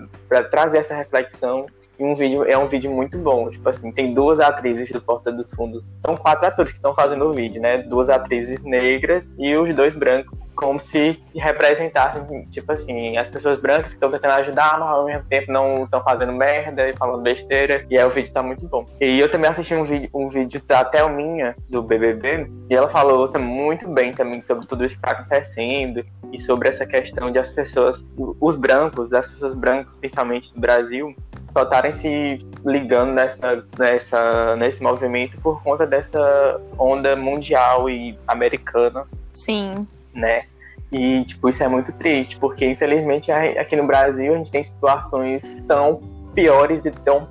trazer 0.51 0.81
essa 0.81 0.95
reflexão 0.95 1.65
um 2.05 2.15
vídeo 2.15 2.45
é 2.45 2.57
um 2.57 2.69
vídeo 2.69 2.91
muito 2.91 3.19
bom. 3.19 3.51
Tipo 3.51 3.69
assim, 3.69 3.91
tem 3.91 4.13
duas 4.13 4.41
atrizes 4.41 4.91
do 4.91 5.01
Porta 5.01 5.33
dos 5.33 5.53
Fundos. 5.53 5.89
São 5.99 6.17
quatro 6.17 6.47
atores 6.47 6.73
que 6.73 6.79
estão 6.79 6.95
fazendo 6.95 7.25
o 7.25 7.33
vídeo, 7.33 7.61
né? 7.61 7.79
Duas 7.79 8.09
atrizes 8.09 8.63
negras 8.63 9.31
e 9.39 9.57
os 9.57 9.75
dois 9.75 9.95
brancos, 9.95 10.39
como 10.55 10.81
se 10.81 11.19
representassem, 11.35 12.45
tipo 12.51 12.71
assim, 12.71 13.17
as 13.17 13.29
pessoas 13.29 13.61
brancas 13.61 13.87
que 13.87 13.95
estão 13.95 14.11
tentando 14.11 14.35
ajudar, 14.35 14.79
mas 14.79 14.89
ao 14.89 15.05
mesmo 15.05 15.25
tempo 15.29 15.51
não 15.51 15.85
estão 15.85 16.03
fazendo 16.03 16.33
merda 16.33 16.89
e 16.89 16.93
falando 16.95 17.23
besteira. 17.23 17.85
E 17.91 17.99
aí 17.99 18.05
o 18.05 18.11
vídeo 18.11 18.33
tá 18.33 18.43
muito 18.43 18.67
bom. 18.69 18.85
E 19.01 19.19
eu 19.19 19.31
também 19.31 19.51
assisti 19.51 19.75
um 19.75 19.85
vídeo, 19.85 20.09
um 20.15 20.29
vídeo 20.29 20.61
da 20.67 20.85
Thelminha, 20.85 21.55
do 21.69 21.83
BBB, 21.83 22.51
e 22.71 22.75
ela 22.75 22.89
falou 22.89 23.31
muito 23.39 23.89
bem 23.89 24.13
também 24.13 24.43
sobre 24.43 24.67
tudo 24.67 24.85
isso 24.85 24.97
que 24.97 25.03
tá 25.03 25.13
acontecendo 25.13 26.05
e 26.33 26.39
sobre 26.39 26.69
essa 26.69 26.87
questão 26.87 27.31
de 27.31 27.39
as 27.39 27.51
pessoas, 27.51 28.05
os 28.17 28.57
brancos, 28.57 29.13
as 29.13 29.29
pessoas 29.29 29.55
brancas, 29.55 29.97
principalmente 29.97 30.53
do 30.53 30.61
Brasil, 30.61 31.15
só 31.49 31.63
estarem 31.63 31.93
se 31.93 32.39
ligando 32.65 33.13
nessa, 33.13 33.65
nessa, 33.79 34.57
nesse 34.57 34.83
movimento 34.83 35.37
por 35.41 35.63
conta 35.63 35.87
dessa 35.87 36.61
onda 36.79 37.15
mundial 37.15 37.89
e 37.89 38.19
americana. 38.27 39.07
Sim. 39.33 39.87
Né? 40.15 40.45
E, 40.91 41.25
tipo, 41.25 41.49
isso 41.49 41.63
é 41.63 41.69
muito 41.69 41.93
triste, 41.93 42.37
porque 42.39 42.65
infelizmente 42.65 43.33
aqui 43.33 43.75
no 43.75 43.87
Brasil 43.87 44.33
a 44.33 44.37
gente 44.37 44.51
tem 44.51 44.63
situações 44.63 45.43
tão 45.67 46.01
piores 46.35 46.85
e 46.85 46.91
tão 46.91 47.25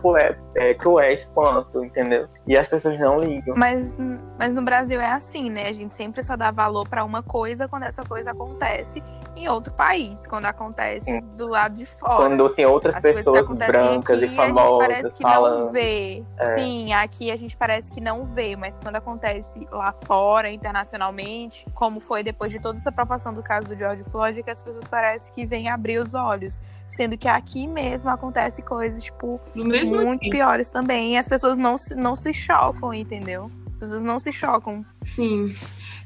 é, 0.55 0.73
cruéis 0.73 1.25
quanto, 1.25 1.83
entendeu? 1.83 2.27
E 2.45 2.57
as 2.57 2.67
pessoas 2.67 2.99
não 2.99 3.19
ligam. 3.19 3.55
Mas, 3.57 3.97
mas 4.37 4.53
no 4.53 4.61
Brasil 4.61 4.99
é 4.99 5.11
assim, 5.11 5.49
né? 5.49 5.67
A 5.67 5.73
gente 5.73 5.93
sempre 5.93 6.21
só 6.21 6.35
dá 6.35 6.51
valor 6.51 6.87
para 6.87 7.03
uma 7.03 7.23
coisa 7.23 7.67
quando 7.67 7.83
essa 7.83 8.03
coisa 8.03 8.31
acontece 8.31 9.01
em 9.35 9.47
outro 9.47 9.73
país, 9.73 10.27
quando 10.27 10.45
acontece 10.45 11.05
Sim. 11.05 11.21
do 11.35 11.47
lado 11.47 11.75
de 11.75 11.85
fora. 11.85 12.15
Quando 12.15 12.49
tem 12.49 12.65
outras 12.65 12.95
As 12.95 13.01
pessoas 13.01 13.47
brancas 13.47 14.21
aqui, 14.21 14.31
e 14.31 14.35
famosas 14.35 14.63
a 14.63 14.71
gente 14.71 14.87
parece 14.87 15.13
que 15.15 15.23
falando. 15.23 15.59
não 15.59 15.71
vê. 15.71 16.23
É. 16.37 16.45
Sim, 16.55 16.93
aqui 16.93 17.31
a 17.31 17.35
gente 17.35 17.57
parece 17.57 17.91
que 17.91 17.99
não 17.99 18.25
vê, 18.25 18.55
mas 18.55 18.77
quando 18.79 18.95
acontece 18.95 19.67
lá 19.71 19.93
fora, 20.05 20.51
internacionalmente, 20.51 21.65
como 21.73 21.99
foi 21.99 22.21
depois 22.21 22.51
de 22.51 22.59
toda 22.59 22.77
essa 22.77 22.91
proporção 22.91 23.33
do 23.33 23.41
caso 23.41 23.67
do 23.67 23.75
George 23.75 24.03
Floyd, 24.05 24.39
é 24.39 24.43
que 24.43 24.51
as 24.51 24.61
pessoas 24.61 24.87
parecem 24.87 25.33
que 25.33 25.45
vêm 25.45 25.69
abrir 25.69 25.97
os 25.97 26.13
olhos. 26.13 26.61
Sendo 26.87 27.17
que 27.17 27.27
aqui 27.27 27.65
mesmo 27.65 28.09
acontece 28.11 28.61
coisas, 28.61 29.03
tipo, 29.03 29.39
muito 29.55 30.11
aqui. 30.11 30.29
Também. 30.71 31.13
E 31.13 31.17
as 31.17 31.27
pessoas 31.27 31.57
não, 31.57 31.75
não 31.95 32.15
se 32.15 32.33
chocam, 32.33 32.93
entendeu? 32.93 33.49
As 33.73 33.79
pessoas 33.79 34.03
não 34.03 34.19
se 34.19 34.31
chocam. 34.31 34.85
Sim. 35.03 35.55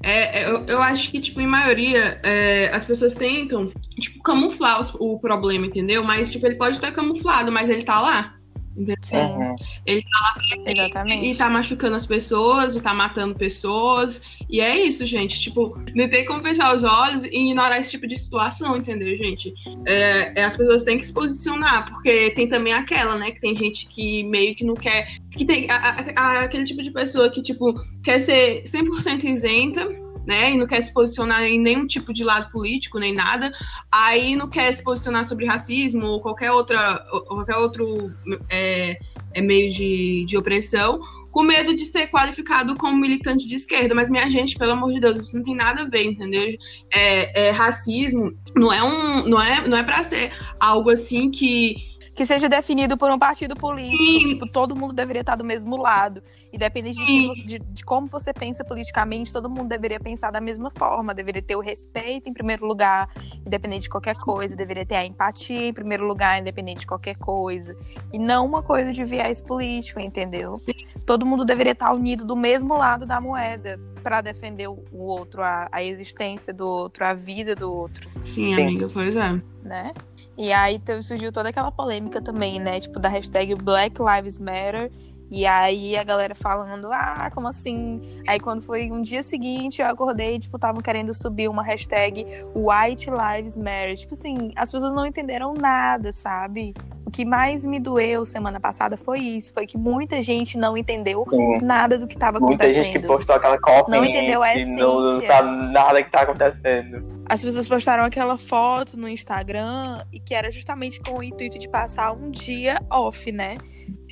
É, 0.04 0.42
é, 0.42 0.50
eu, 0.50 0.64
eu 0.68 0.82
acho 0.82 1.10
que, 1.10 1.20
tipo, 1.20 1.42
em 1.42 1.48
maioria, 1.48 2.20
é, 2.24 2.70
as 2.74 2.86
pessoas 2.86 3.14
tentam, 3.16 3.68
tipo, 4.00 4.22
camuflar 4.22 4.80
o 5.00 5.20
problema, 5.20 5.66
entendeu? 5.66 6.04
Mas, 6.04 6.30
tipo, 6.30 6.46
ele 6.46 6.56
pode 6.56 6.76
estar 6.76 6.92
camuflado, 6.92 7.52
mas 7.52 7.70
ele 7.70 7.84
tá 7.84 8.00
lá. 8.00 8.37
Uhum. 8.78 9.56
Ele 9.86 10.02
tá 10.04 10.10
lá 10.22 10.72
Exatamente. 10.72 11.26
e 11.26 11.36
tá 11.36 11.50
machucando 11.50 11.96
as 11.96 12.06
pessoas, 12.06 12.76
e 12.76 12.82
tá 12.82 12.94
matando 12.94 13.36
pessoas. 13.36 14.22
E 14.50 14.62
é 14.62 14.86
isso, 14.86 15.06
gente. 15.06 15.40
Tipo, 15.40 15.78
não 15.96 16.08
tem 16.08 16.26
como 16.26 16.42
fechar 16.42 16.76
os 16.76 16.84
olhos 16.84 17.26
e 17.26 17.30
ignorar 17.30 17.80
esse 17.80 17.92
tipo 17.92 18.08
de 18.08 18.18
situação, 18.18 18.78
entendeu, 18.78 19.18
gente? 19.18 19.54
É, 19.86 20.42
é, 20.42 20.44
as 20.44 20.56
pessoas 20.56 20.84
têm 20.84 20.98
que 20.98 21.06
se 21.06 21.14
posicionar, 21.14 21.90
porque 21.90 22.32
tem 22.32 22.48
também 22.48 22.74
aquela, 22.74 23.18
né? 23.18 23.32
Que 23.32 23.42
tem 23.42 23.56
gente 23.56 23.88
que 23.88 24.24
meio 24.26 24.56
que 24.56 24.64
não 24.64 24.76
quer. 24.76 25.08
Que 25.32 25.46
tem 25.46 25.70
a, 25.70 26.14
a, 26.16 26.40
aquele 26.42 26.66
tipo 26.66 26.84
de 26.84 26.92
pessoa 26.92 27.30
que, 27.30 27.42
tipo, 27.42 27.74
quer 28.04 28.20
ser 28.20 28.64
100% 28.64 29.24
isenta 29.24 30.07
né? 30.28 30.52
E 30.52 30.58
não 30.58 30.68
quer 30.68 30.82
se 30.82 30.94
posicionar 30.94 31.44
em 31.44 31.58
nenhum 31.58 31.88
tipo 31.88 32.14
de 32.14 32.22
lado 32.22 32.52
político, 32.52 33.00
nem 33.00 33.16
nada. 33.16 33.52
Aí 33.90 34.36
não 34.36 34.50
quer 34.50 34.72
se 34.74 34.84
posicionar 34.84 35.24
sobre 35.24 35.46
racismo 35.46 36.06
ou 36.06 36.22
qualquer 36.22 36.52
outra, 36.52 37.02
ou 37.14 37.22
qualquer 37.22 37.56
outro 37.56 38.12
é, 38.50 39.00
é 39.34 39.42
meio 39.42 39.72
de, 39.72 40.26
de 40.28 40.38
opressão, 40.38 41.00
com 41.32 41.44
medo 41.44 41.74
de 41.74 41.86
ser 41.86 42.08
qualificado 42.08 42.76
como 42.76 42.98
militante 42.98 43.48
de 43.48 43.56
esquerda. 43.56 43.96
Mas, 43.96 44.10
minha 44.10 44.30
gente, 44.30 44.58
pelo 44.58 44.74
amor 44.74 44.92
de 44.92 45.00
Deus, 45.00 45.18
isso 45.18 45.38
não 45.38 45.44
tem 45.44 45.56
nada 45.56 45.84
a 45.84 45.90
ver, 45.90 46.04
entendeu? 46.04 46.56
É, 46.94 47.48
é 47.48 47.52
racismo 47.52 48.36
não 48.54 48.74
é 48.74 48.84
um. 48.84 49.30
Não 49.30 49.42
é, 49.42 49.66
não 49.66 49.78
é 49.78 49.84
pra 49.84 50.04
ser 50.04 50.34
algo 50.60 50.90
assim 50.90 51.32
que 51.32 51.78
que 52.18 52.26
seja 52.26 52.50
definido 52.50 52.98
por 52.98 53.12
um 53.12 53.20
partido 53.20 53.56
político. 53.56 54.04
Sim. 54.04 54.26
Tipo, 54.26 54.48
todo 54.48 54.76
mundo 54.76 54.92
deveria 54.92 55.20
estar 55.20 55.36
do 55.36 55.44
mesmo 55.44 55.78
lado. 55.78 56.24
Independente 56.52 56.98
de, 57.06 57.46
de, 57.46 57.60
de, 57.60 57.86
como 57.86 58.08
você 58.08 58.34
pensa 58.34 58.66
politicamente, 58.66 59.32
todo 59.32 59.48
mundo 59.48 59.68
deveria 59.68 60.00
pensar 60.00 60.32
da 60.32 60.42
mesma 60.42 60.72
forma. 60.76 61.14
Deveria 61.14 61.44
ter 61.44 61.56
o 61.56 61.60
respeito 61.60 62.28
em 62.28 62.34
primeiro 62.34 62.66
lugar, 62.66 63.08
independente 63.46 63.84
de 63.84 63.90
qualquer 63.92 64.16
coisa. 64.16 64.56
Deveria 64.56 64.84
ter 64.84 64.96
a 64.96 65.06
empatia 65.06 65.68
em 65.68 65.74
primeiro 65.74 66.08
lugar, 66.08 66.42
independente 66.42 66.80
de 66.80 66.88
qualquer 66.88 67.16
coisa. 67.18 67.78
E 68.12 68.18
não 68.18 68.48
uma 68.48 68.64
coisa 68.64 68.92
de 68.92 69.04
viés 69.04 69.40
político, 69.40 70.00
entendeu? 70.00 70.60
Todo 71.06 71.24
mundo 71.24 71.46
deveria 71.46 71.74
estar 71.74 71.94
unido 71.94 72.26
do 72.26 72.36
mesmo 72.36 72.76
lado 72.76 73.06
da 73.06 73.22
moeda 73.22 73.80
para 74.02 74.22
defender 74.22 74.68
o 74.68 74.82
outro, 74.92 75.44
a, 75.44 75.70
a 75.72 75.84
existência 75.84 76.52
do 76.52 76.68
outro, 76.68 77.06
a 77.06 77.14
vida 77.14 77.56
do 77.56 77.72
outro. 77.72 78.10
Sim, 78.26 78.56
Sim. 78.56 78.64
amiga, 78.64 78.90
pois 78.92 79.16
é. 79.16 79.40
Né? 79.62 79.94
E 80.38 80.54
aí 80.54 80.80
surgiu 81.02 81.32
toda 81.32 81.50
aquela 81.50 81.72
polêmica 81.72 82.22
também, 82.22 82.60
né? 82.60 82.80
Tipo, 82.80 83.00
da 83.00 83.10
hashtag 83.10 83.56
Black 83.56 83.98
Lives 84.00 84.38
Matter. 84.38 84.92
E 85.30 85.46
aí 85.46 85.98
a 85.98 86.04
galera 86.04 86.34
falando, 86.34 86.92
ah, 86.92 87.30
como 87.34 87.48
assim? 87.48 88.02
Aí 88.28 88.40
quando 88.40 88.62
foi 88.62 88.90
um 88.92 89.02
dia 89.02 89.22
seguinte, 89.22 89.82
eu 89.82 89.88
acordei, 89.88 90.40
tipo, 90.40 90.56
estavam 90.56 90.82
querendo 90.82 91.14
subir 91.14 91.50
uma 91.50 91.64
hashtag 91.64 92.26
White 92.56 93.10
Lives 93.10 93.58
Matter. 93.58 93.98
Tipo 93.98 94.14
assim, 94.14 94.54
as 94.56 94.72
pessoas 94.72 94.94
não 94.94 95.06
entenderam 95.06 95.54
nada, 95.54 96.14
sabe? 96.14 96.74
O 97.06 97.12
que 97.12 97.24
mais 97.24 97.66
me 97.66 97.80
doeu 97.80 98.26
semana 98.26 98.60
passada 98.60 98.98
foi 98.98 99.20
isso, 99.20 99.54
foi 99.54 99.66
que 99.66 99.78
muita 99.78 100.22
gente 100.22 100.58
não 100.58 100.78
entendeu 100.78 101.26
Sim. 101.30 101.60
nada 101.62 101.98
do 101.98 102.06
que 102.08 102.16
estava 102.16 102.38
acontecendo. 102.38 102.68
Muita 102.68 102.84
gente 102.84 103.00
que 103.00 103.08
postou 103.08 103.36
aquela 103.36 103.58
cópia 103.58 103.98
não 103.98 104.06
entendeu 104.06 104.44
a 104.44 104.54
essência. 104.54 104.76
Não, 104.76 105.14
não 105.14 105.22
sabe 105.22 105.72
nada 105.72 106.04
que 106.04 106.12
tá 106.12 106.22
acontecendo. 106.22 107.18
As 107.26 107.44
pessoas 107.44 107.68
postaram 107.68 108.04
aquela 108.04 108.38
foto 108.38 108.98
no 108.98 109.08
Instagram 109.08 110.04
e 110.12 110.20
que 110.20 110.34
era 110.34 110.50
justamente 110.52 111.00
com 111.02 111.20
o 111.20 111.24
intuito 111.24 111.60
de 111.60 111.68
passar 111.68 112.14
um 112.14 112.30
dia 112.30 112.82
off, 112.90 113.32
né? 113.32 113.58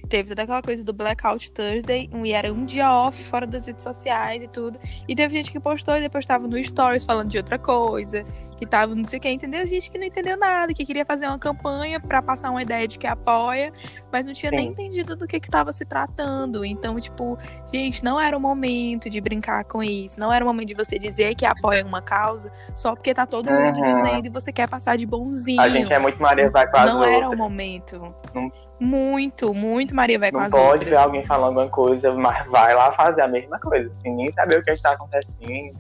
Teve 0.10 0.30
toda 0.30 0.44
aquela 0.44 0.62
coisa 0.62 0.84
do 0.84 0.94
Blackout 0.94 1.52
Thursday, 1.52 2.10
e 2.24 2.32
era 2.32 2.54
um 2.54 2.66
dia 2.66 2.92
off 2.92 3.24
fora 3.24 3.46
das 3.48 3.66
redes 3.66 3.84
sociais 3.84 4.44
e 4.44 4.48
tudo. 4.48 4.80
E 5.08 5.16
teve 5.16 5.36
gente 5.36 5.52
que 5.52 5.60
postou 5.60 5.98
e 5.98 6.02
depois 6.02 6.26
tava 6.26 6.48
no 6.48 6.62
Stories 6.64 7.04
falando 7.04 7.30
de 7.30 7.38
outra 7.38 7.58
coisa, 7.58 8.24
que 8.58 8.66
tava 8.66 8.96
não 8.96 9.06
sei 9.06 9.20
o 9.20 9.22
que, 9.22 9.30
entendeu? 9.30 9.68
Gente 9.68 9.90
que 9.90 9.98
não 9.98 10.06
entendeu 10.06 10.38
nada, 10.38 10.74
que 10.74 10.86
queria 10.86 11.06
fazer 11.06 11.28
uma 11.28 11.40
campanha 11.40 12.00
para 12.00 12.22
passar 12.22 12.52
uma 12.52 12.62
ideia 12.62 12.88
de 12.88 12.98
que 12.98 13.08
apoia, 13.08 13.74
mas 14.12 14.26
não 14.26 14.34
tinha 14.34 14.50
Sim. 14.50 14.56
nem 14.58 14.68
entendido 14.70 15.16
do 15.16 15.28
que 15.28 15.40
que 15.40 15.50
tava 15.50 15.74
se 15.74 15.86
tratando. 15.86 16.64
Então, 16.64 17.00
tipo, 17.00 17.38
gente, 17.72 18.04
não 18.04 18.20
era 18.20 18.38
o 18.38 18.40
momento 18.40 19.10
de 19.10 19.20
brincar 19.20 19.66
com 19.66 19.84
isso, 19.84 20.20
não 20.20 20.32
era 20.32 20.44
o 20.44 20.48
momento 20.48 20.70
de 20.70 20.76
você 20.76 20.98
dizer 20.98 21.36
que 21.36 21.46
apoia 21.46 21.86
uma 21.86 22.02
causa 22.02 22.52
só 22.74 22.96
porque 22.96 23.14
tá 23.14 23.26
todo 23.26 23.52
mundo 23.52 23.78
uhum. 23.78 23.82
dizendo 23.82 24.28
e 24.28 24.30
você 24.30 24.52
quer 24.52 24.70
passar 24.70 24.98
de 24.98 25.06
bonzinho. 25.06 25.62
A 25.62 25.70
gente 25.70 25.92
é 25.92 26.00
muito 26.00 26.22
Maria 26.22 26.50
vai 26.50 26.68
quase 26.70 26.94
Não 26.94 27.04
era 27.04 27.30
o 27.30 27.38
momento. 27.38 28.14
Não 28.34 28.52
muito, 28.79 29.53
muito 29.53 29.96
Maria 29.96 30.20
vai 30.20 30.32
não 30.32 30.39
com 30.39 30.46
as 30.46 30.51
pode 30.51 30.65
outras. 30.65 30.89
ver 30.89 30.98
alguém 30.98 31.25
falando 31.25 31.60
alguma 31.60 31.70
coisa, 31.70 32.13
mas 32.13 32.50
vai 32.50 32.74
lá 32.74 32.91
fazer 32.91 33.22
a 33.22 33.27
mesma 33.27 33.60
coisa, 33.60 33.91
sem 34.01 34.13
nem 34.13 34.32
saber 34.34 34.60
o 34.60 34.63
que 34.63 34.72
está 34.72 34.91
acontecendo. 34.91 35.75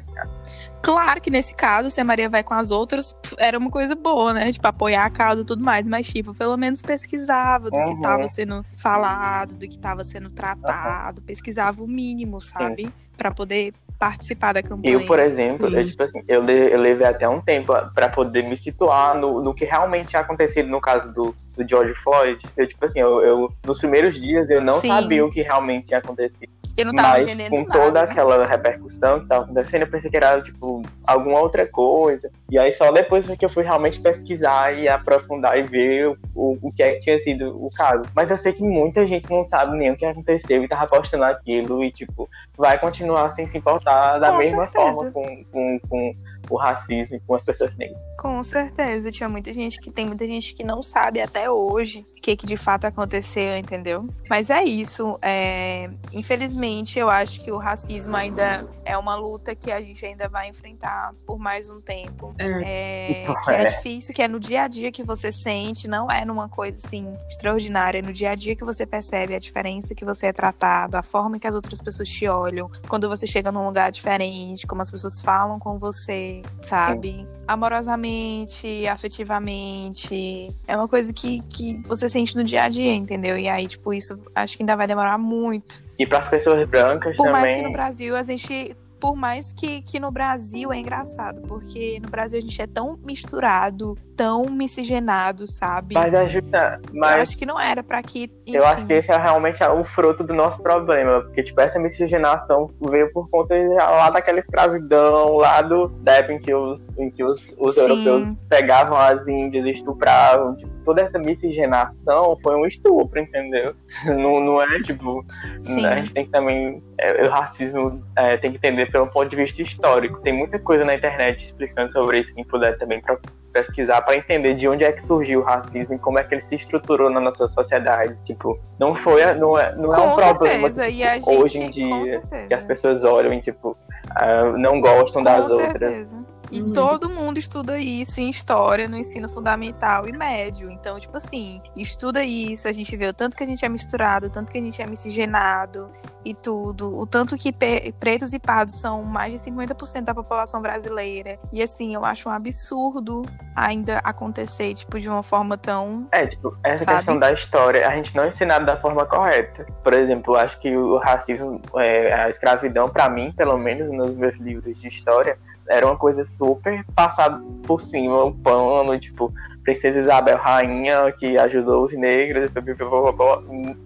Claro 0.81 1.19
que 1.19 1.29
nesse 1.29 1.55
caso, 1.55 1.89
se 1.89 1.99
a 1.99 2.03
Maria 2.03 2.29
vai 2.29 2.43
com 2.43 2.53
as 2.53 2.71
outras, 2.71 3.15
era 3.37 3.57
uma 3.57 3.71
coisa 3.71 3.95
boa, 3.95 4.33
né? 4.33 4.51
Tipo, 4.51 4.67
apoiar 4.67 5.05
a 5.05 5.09
causa 5.09 5.41
e 5.41 5.45
tudo 5.45 5.63
mais, 5.63 5.87
mas, 5.87 6.07
tipo, 6.07 6.33
pelo 6.33 6.55
menos 6.55 6.81
pesquisava 6.81 7.71
do 7.71 7.77
uhum. 7.77 7.85
que 7.85 7.93
estava 7.93 8.27
sendo 8.27 8.63
falado, 8.77 9.55
do 9.55 9.67
que 9.67 9.75
estava 9.75 10.03
sendo 10.03 10.29
tratado, 10.29 11.21
uhum. 11.21 11.25
pesquisava 11.25 11.83
o 11.83 11.87
mínimo, 11.87 12.39
sabe? 12.39 12.91
para 13.15 13.31
poder 13.31 13.73
participar 13.97 14.53
da 14.53 14.61
campanha. 14.61 14.93
Eu, 14.93 15.05
por 15.05 15.19
exemplo, 15.19 15.67
eu, 15.67 15.85
tipo 15.85 16.03
assim, 16.03 16.21
eu, 16.27 16.43
eu 16.43 16.79
levei 16.79 17.07
até 17.07 17.27
um 17.27 17.41
tempo 17.41 17.73
para 17.93 18.09
poder 18.09 18.43
me 18.43 18.57
situar 18.57 19.17
no, 19.17 19.41
no 19.41 19.53
que 19.53 19.65
realmente 19.65 20.09
tinha 20.09 20.21
acontecido 20.21 20.69
no 20.69 20.81
caso 20.81 21.13
do, 21.13 21.35
do 21.55 21.67
George 21.67 21.93
Floyd. 21.95 22.39
Eu, 22.57 22.67
tipo 22.67 22.83
assim, 22.85 22.99
eu, 22.99 23.21
eu 23.21 23.53
nos 23.65 23.79
primeiros 23.79 24.19
dias 24.19 24.49
eu 24.49 24.61
não 24.61 24.79
Sim. 24.79 24.89
sabia 24.89 25.25
o 25.25 25.31
que 25.31 25.41
realmente 25.41 25.87
tinha 25.87 25.99
acontecido. 25.99 26.49
Eu 26.77 26.85
não 26.87 26.93
tava 26.93 27.09
Mas 27.09 27.27
entendendo 27.27 27.51
com 27.51 27.57
nada. 27.63 27.71
toda 27.71 28.01
aquela 28.01 28.45
repercussão 28.45 29.21
que 29.21 29.27
tava 29.27 29.45
acontecendo, 29.45 29.81
eu 29.83 29.87
pensei 29.87 30.11
que 30.11 30.17
era, 30.17 30.41
tipo, 30.41 30.81
alguma 31.05 31.39
outra 31.39 31.65
coisa. 31.65 32.29
E 32.49 32.59
aí 32.59 32.73
só 32.73 32.91
depois 32.91 33.25
que 33.25 33.45
eu 33.45 33.49
fui 33.49 33.63
realmente 33.63 33.99
pesquisar 33.99 34.77
e 34.77 34.87
aprofundar 34.87 35.57
e 35.57 35.63
ver 35.63 36.09
o, 36.09 36.17
o, 36.35 36.57
o 36.61 36.71
que 36.73 36.83
é 36.83 36.93
que 36.93 36.99
tinha 36.99 37.17
sido 37.19 37.65
o 37.65 37.69
caso. 37.71 38.05
Mas 38.13 38.29
eu 38.29 38.37
sei 38.37 38.51
que 38.51 38.61
muita 38.61 39.07
gente 39.07 39.29
não 39.29 39.43
sabe 39.43 39.77
nem 39.77 39.91
o 39.91 39.95
que 39.95 40.05
aconteceu 40.05 40.63
e 40.63 40.67
tava 40.67 40.87
postando 40.87 41.23
aquilo 41.23 41.81
e, 41.83 41.91
tipo, 41.91 42.29
vai 42.57 42.77
continuar 42.77 43.31
sem 43.31 43.47
se 43.47 43.57
importar 43.57 44.19
da 44.19 44.31
Com 44.31 44.37
mesma 44.37 44.67
certeza. 44.67 44.93
forma 44.93 45.11
com, 45.11 45.45
com, 45.45 45.79
com 45.87 46.15
o 46.49 46.57
racismo 46.57 47.15
e 47.15 47.19
com 47.21 47.35
as 47.35 47.43
pessoas 47.43 47.75
negras. 47.77 47.97
Com 48.19 48.43
certeza, 48.43 49.11
tinha 49.11 49.29
muita 49.29 49.53
gente 49.53 49.79
que 49.79 49.89
tem 49.89 50.05
muita 50.05 50.27
gente 50.27 50.53
que 50.53 50.63
não 50.63 50.83
sabe 50.83 51.21
até 51.21 51.49
hoje 51.49 52.05
o 52.17 52.21
que, 52.21 52.35
que 52.35 52.45
de 52.45 52.57
fato 52.57 52.85
aconteceu, 52.85 53.57
entendeu? 53.57 54.07
Mas 54.29 54.49
é 54.49 54.63
isso. 54.63 55.17
É... 55.21 55.87
Infelizmente, 56.11 56.64
eu 56.97 57.09
acho 57.09 57.39
que 57.41 57.51
o 57.51 57.57
racismo 57.57 58.15
ainda 58.15 58.67
é 58.83 58.97
uma 58.97 59.15
luta 59.15 59.53
que 59.55 59.71
a 59.71 59.79
gente 59.81 60.05
ainda 60.05 60.27
vai 60.27 60.49
enfrentar 60.49 61.13
por 61.25 61.37
mais 61.37 61.69
um 61.69 61.79
tempo. 61.79 62.33
É... 62.39 63.25
que 63.43 63.51
é 63.51 63.61
É. 63.61 63.65
difícil, 63.65 64.13
que 64.13 64.21
é 64.21 64.27
no 64.27 64.39
dia 64.39 64.63
a 64.63 64.67
dia 64.67 64.91
que 64.91 65.03
você 65.03 65.31
sente, 65.31 65.87
não 65.87 66.09
é 66.09 66.25
numa 66.25 66.49
coisa 66.49 66.77
assim 66.83 67.15
extraordinária, 67.29 67.99
é 67.99 68.01
no 68.01 68.11
dia 68.11 68.31
a 68.31 68.35
dia 68.35 68.55
que 68.55 68.63
você 68.63 68.85
percebe 68.85 69.35
a 69.35 69.39
diferença 69.39 69.93
que 69.93 70.03
você 70.03 70.27
é 70.27 70.33
tratado, 70.33 70.97
a 70.97 71.03
forma 71.03 71.37
que 71.39 71.47
as 71.47 71.53
outras 71.53 71.79
pessoas 71.81 72.09
te 72.09 72.27
olham, 72.27 72.69
quando 72.87 73.07
você 73.07 73.27
chega 73.27 73.51
num 73.51 73.65
lugar 73.65 73.91
diferente, 73.91 74.65
como 74.65 74.81
as 74.81 74.89
pessoas 74.89 75.21
falam 75.21 75.59
com 75.59 75.77
você, 75.77 76.41
sabe? 76.61 77.27
Amorosamente, 77.47 78.87
afetivamente. 78.87 80.51
É 80.67 80.75
uma 80.75 80.87
coisa 80.87 81.13
que, 81.13 81.41
que 81.41 81.75
você 81.87 82.09
sente 82.09 82.35
no 82.35 82.43
dia 82.43 82.63
a 82.63 82.69
dia, 82.69 82.93
entendeu? 82.93 83.37
E 83.37 83.47
aí, 83.47 83.67
tipo, 83.67 83.93
isso 83.93 84.17
acho 84.33 84.57
que 84.57 84.63
ainda 84.63 84.75
vai 84.75 84.87
demorar 84.87 85.17
muito. 85.17 85.84
E 85.97 86.05
para 86.05 86.19
as 86.19 86.29
pessoas 86.29 86.65
brancas 86.67 87.15
Por 87.15 87.29
mais 87.31 87.45
também. 87.45 87.57
que 87.57 87.63
no 87.63 87.71
Brasil 87.71 88.15
a 88.15 88.23
gente. 88.23 88.75
Por 88.97 89.15
mais 89.15 89.51
que, 89.51 89.81
que 89.81 89.99
no 89.99 90.09
Brasil 90.09 90.71
é 90.71 90.77
engraçado, 90.77 91.41
porque 91.47 91.99
no 92.01 92.09
Brasil 92.09 92.39
a 92.39 92.41
gente 92.41 92.59
é 92.59 92.65
tão 92.65 92.97
misturado, 93.03 93.93
tão 94.15 94.45
miscigenado, 94.45 95.45
sabe? 95.45 95.93
Mas 95.93 96.15
ajuda. 96.15 96.79
Eu 96.87 96.99
Mas 96.99 97.21
acho 97.21 97.37
que 97.37 97.45
não 97.45 97.59
era 97.59 97.83
pra 97.83 98.01
que. 98.01 98.31
Eu 98.47 98.61
enfim. 98.61 98.71
acho 98.71 98.87
que 98.87 98.93
esse 98.93 99.11
é 99.11 99.17
realmente 99.17 99.61
o 99.63 99.83
fruto 99.83 100.23
do 100.23 100.33
nosso 100.33 100.63
problema, 100.63 101.21
porque 101.21 101.43
tipo, 101.43 101.59
essa 101.59 101.77
miscigenação 101.77 102.71
veio 102.89 103.11
por 103.11 103.29
conta 103.29 103.53
lá 103.77 104.09
daquela 104.09 104.39
escravidão, 104.39 105.37
lá 105.37 105.61
do, 105.61 105.89
da 106.01 106.13
época 106.13 106.33
em 106.33 106.39
que 106.39 106.53
os, 106.55 106.83
em 106.97 107.11
que 107.11 107.23
os, 107.23 107.53
os 107.59 107.77
europeus 107.77 108.33
pegavam 108.49 108.97
as 108.97 109.27
índias 109.27 109.65
e 109.65 109.71
estupravam. 109.71 110.55
Tipo, 110.55 110.74
toda 110.85 111.01
essa 111.01 111.17
miscigenação 111.19 112.37
foi 112.41 112.55
um 112.55 112.65
estupro, 112.65 113.19
entendeu? 113.19 113.73
Não, 114.05 114.39
não 114.39 114.61
é 114.61 114.81
tipo. 114.81 115.25
Sim. 115.63 115.85
A 115.85 115.95
gente 115.95 116.13
tem 116.13 116.25
que 116.25 116.31
também. 116.31 116.81
é, 116.97 117.25
o 117.25 117.29
racismo 117.29 118.01
é, 118.15 118.37
tem 118.37 118.51
que 118.51 118.57
entender 118.57 118.91
pelo 118.91 119.07
ponto 119.07 119.27
de 119.27 119.35
vista 119.35 119.61
histórico. 119.61 120.21
Tem 120.21 120.31
muita 120.31 120.59
coisa 120.59 120.85
na 120.85 120.95
internet 120.95 121.43
explicando 121.43 121.91
sobre 121.91 122.19
isso, 122.19 122.33
quem 122.33 122.43
puder 122.45 122.77
também 122.77 123.01
pra 123.01 123.17
pesquisar 123.51 124.01
para 124.01 124.17
entender 124.17 124.53
de 124.53 124.67
onde 124.67 124.83
é 124.83 124.91
que 124.91 125.01
surgiu 125.01 125.39
o 125.39 125.43
racismo 125.43 125.95
e 125.95 125.97
como 125.97 126.19
é 126.19 126.23
que 126.23 126.35
ele 126.35 126.41
se 126.41 126.55
estruturou 126.55 127.09
na 127.09 127.21
nossa 127.21 127.47
sociedade. 127.47 128.21
Tipo, 128.23 128.59
não 128.77 128.93
foi, 128.93 129.33
não 129.35 129.57
é, 129.57 129.73
não 129.75 129.93
é 129.93 129.95
Com 129.95 130.07
um 130.09 130.15
problema 130.15 130.69
certeza, 130.69 130.83
tipo, 130.83 130.91
gente, 130.91 131.29
hoje 131.29 131.57
em 131.59 131.63
com 131.63 132.03
dia 132.03 132.19
certeza. 132.19 132.47
que 132.47 132.53
as 132.53 132.63
pessoas 132.65 133.03
olham 133.05 133.33
e 133.33 133.41
tipo 133.41 133.77
ah, 134.11 134.51
não 134.57 134.81
gostam 134.81 135.23
das 135.23 135.51
Com 135.51 135.61
outras. 135.61 136.15
E 136.55 136.61
Uhum. 136.61 136.71
todo 136.71 137.09
mundo 137.09 137.37
estuda 137.37 137.77
isso 137.77 138.21
em 138.21 138.29
história 138.29 138.87
no 138.87 138.95
ensino 138.95 139.27
fundamental 139.27 140.07
e 140.07 140.13
médio. 140.13 140.71
Então, 140.71 140.97
tipo 140.97 141.17
assim, 141.17 141.61
estuda 141.75 142.23
isso, 142.23 142.67
a 142.69 142.71
gente 142.71 142.95
vê 142.95 143.07
o 143.07 143.13
tanto 143.13 143.35
que 143.35 143.43
a 143.43 143.45
gente 143.45 143.65
é 143.65 143.67
misturado, 143.67 144.27
o 144.27 144.29
tanto 144.29 144.49
que 144.53 144.57
a 144.57 144.61
gente 144.61 144.81
é 144.81 144.87
miscigenado 144.87 145.89
e 146.23 146.33
tudo, 146.33 146.97
o 146.97 147.05
tanto 147.05 147.35
que 147.35 147.51
pretos 147.51 148.31
e 148.33 148.39
pardos 148.39 148.79
são 148.79 149.03
mais 149.03 149.33
de 149.33 149.39
50% 149.39 150.05
da 150.05 150.15
população 150.15 150.61
brasileira. 150.61 151.37
E 151.51 151.61
assim, 151.61 151.93
eu 151.93 152.05
acho 152.05 152.29
um 152.29 152.31
absurdo 152.31 153.23
ainda 153.53 153.99
acontecer, 153.99 154.73
tipo, 154.75 154.97
de 154.97 155.09
uma 155.09 155.21
forma 155.23 155.57
tão. 155.57 156.07
É, 156.11 156.25
tipo, 156.25 156.55
essa 156.63 156.85
Sabe? 156.85 156.97
questão 156.97 157.19
da 157.19 157.33
história, 157.33 157.85
a 157.87 157.91
gente 157.91 158.15
não 158.15 158.23
é 158.23 158.29
ensinado 158.29 158.65
da 158.65 158.77
forma 158.77 159.05
correta. 159.05 159.65
Por 159.83 159.93
exemplo, 159.93 160.35
eu 160.35 160.39
acho 160.39 160.57
que 160.59 160.75
o 160.75 160.97
racismo, 160.97 161.61
é, 161.75 162.13
a 162.13 162.29
escravidão, 162.29 162.87
pra 162.87 163.09
mim, 163.09 163.33
pelo 163.35 163.57
menos 163.57 163.91
nos 163.91 164.15
meus 164.15 164.35
livros 164.37 164.79
de 164.79 164.87
história, 164.87 165.37
era 165.67 165.85
uma 165.85 165.97
coisa 165.97 166.23
super 166.25 166.85
passada 166.93 167.41
por 167.63 167.81
cima, 167.81 168.25
um 168.25 168.33
pano, 168.33 168.97
tipo, 168.99 169.33
Princesa 169.65 169.99
Isabel 169.99 170.37
Rainha, 170.37 171.11
que 171.11 171.37
ajudou 171.39 171.85
os 171.85 171.93
negros, 171.93 172.51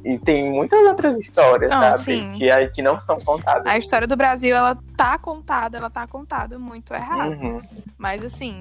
e 0.04 0.20
tem 0.20 0.52
muitas 0.52 0.80
outras 0.86 1.18
histórias, 1.18 1.72
não, 1.72 1.96
sabe? 1.96 2.38
Que, 2.38 2.68
que 2.68 2.82
não 2.82 3.00
são 3.00 3.18
contadas. 3.22 3.66
A 3.66 3.78
história 3.78 4.06
do 4.06 4.18
Brasil, 4.18 4.56
ela 4.56 4.78
tá 4.98 5.18
contada, 5.18 5.78
ela 5.78 5.90
tá 5.90 6.06
contada 6.06 6.60
muito 6.60 6.94
errado. 6.94 7.42
Uhum. 7.42 7.62
Mas 7.98 8.26
assim, 8.26 8.60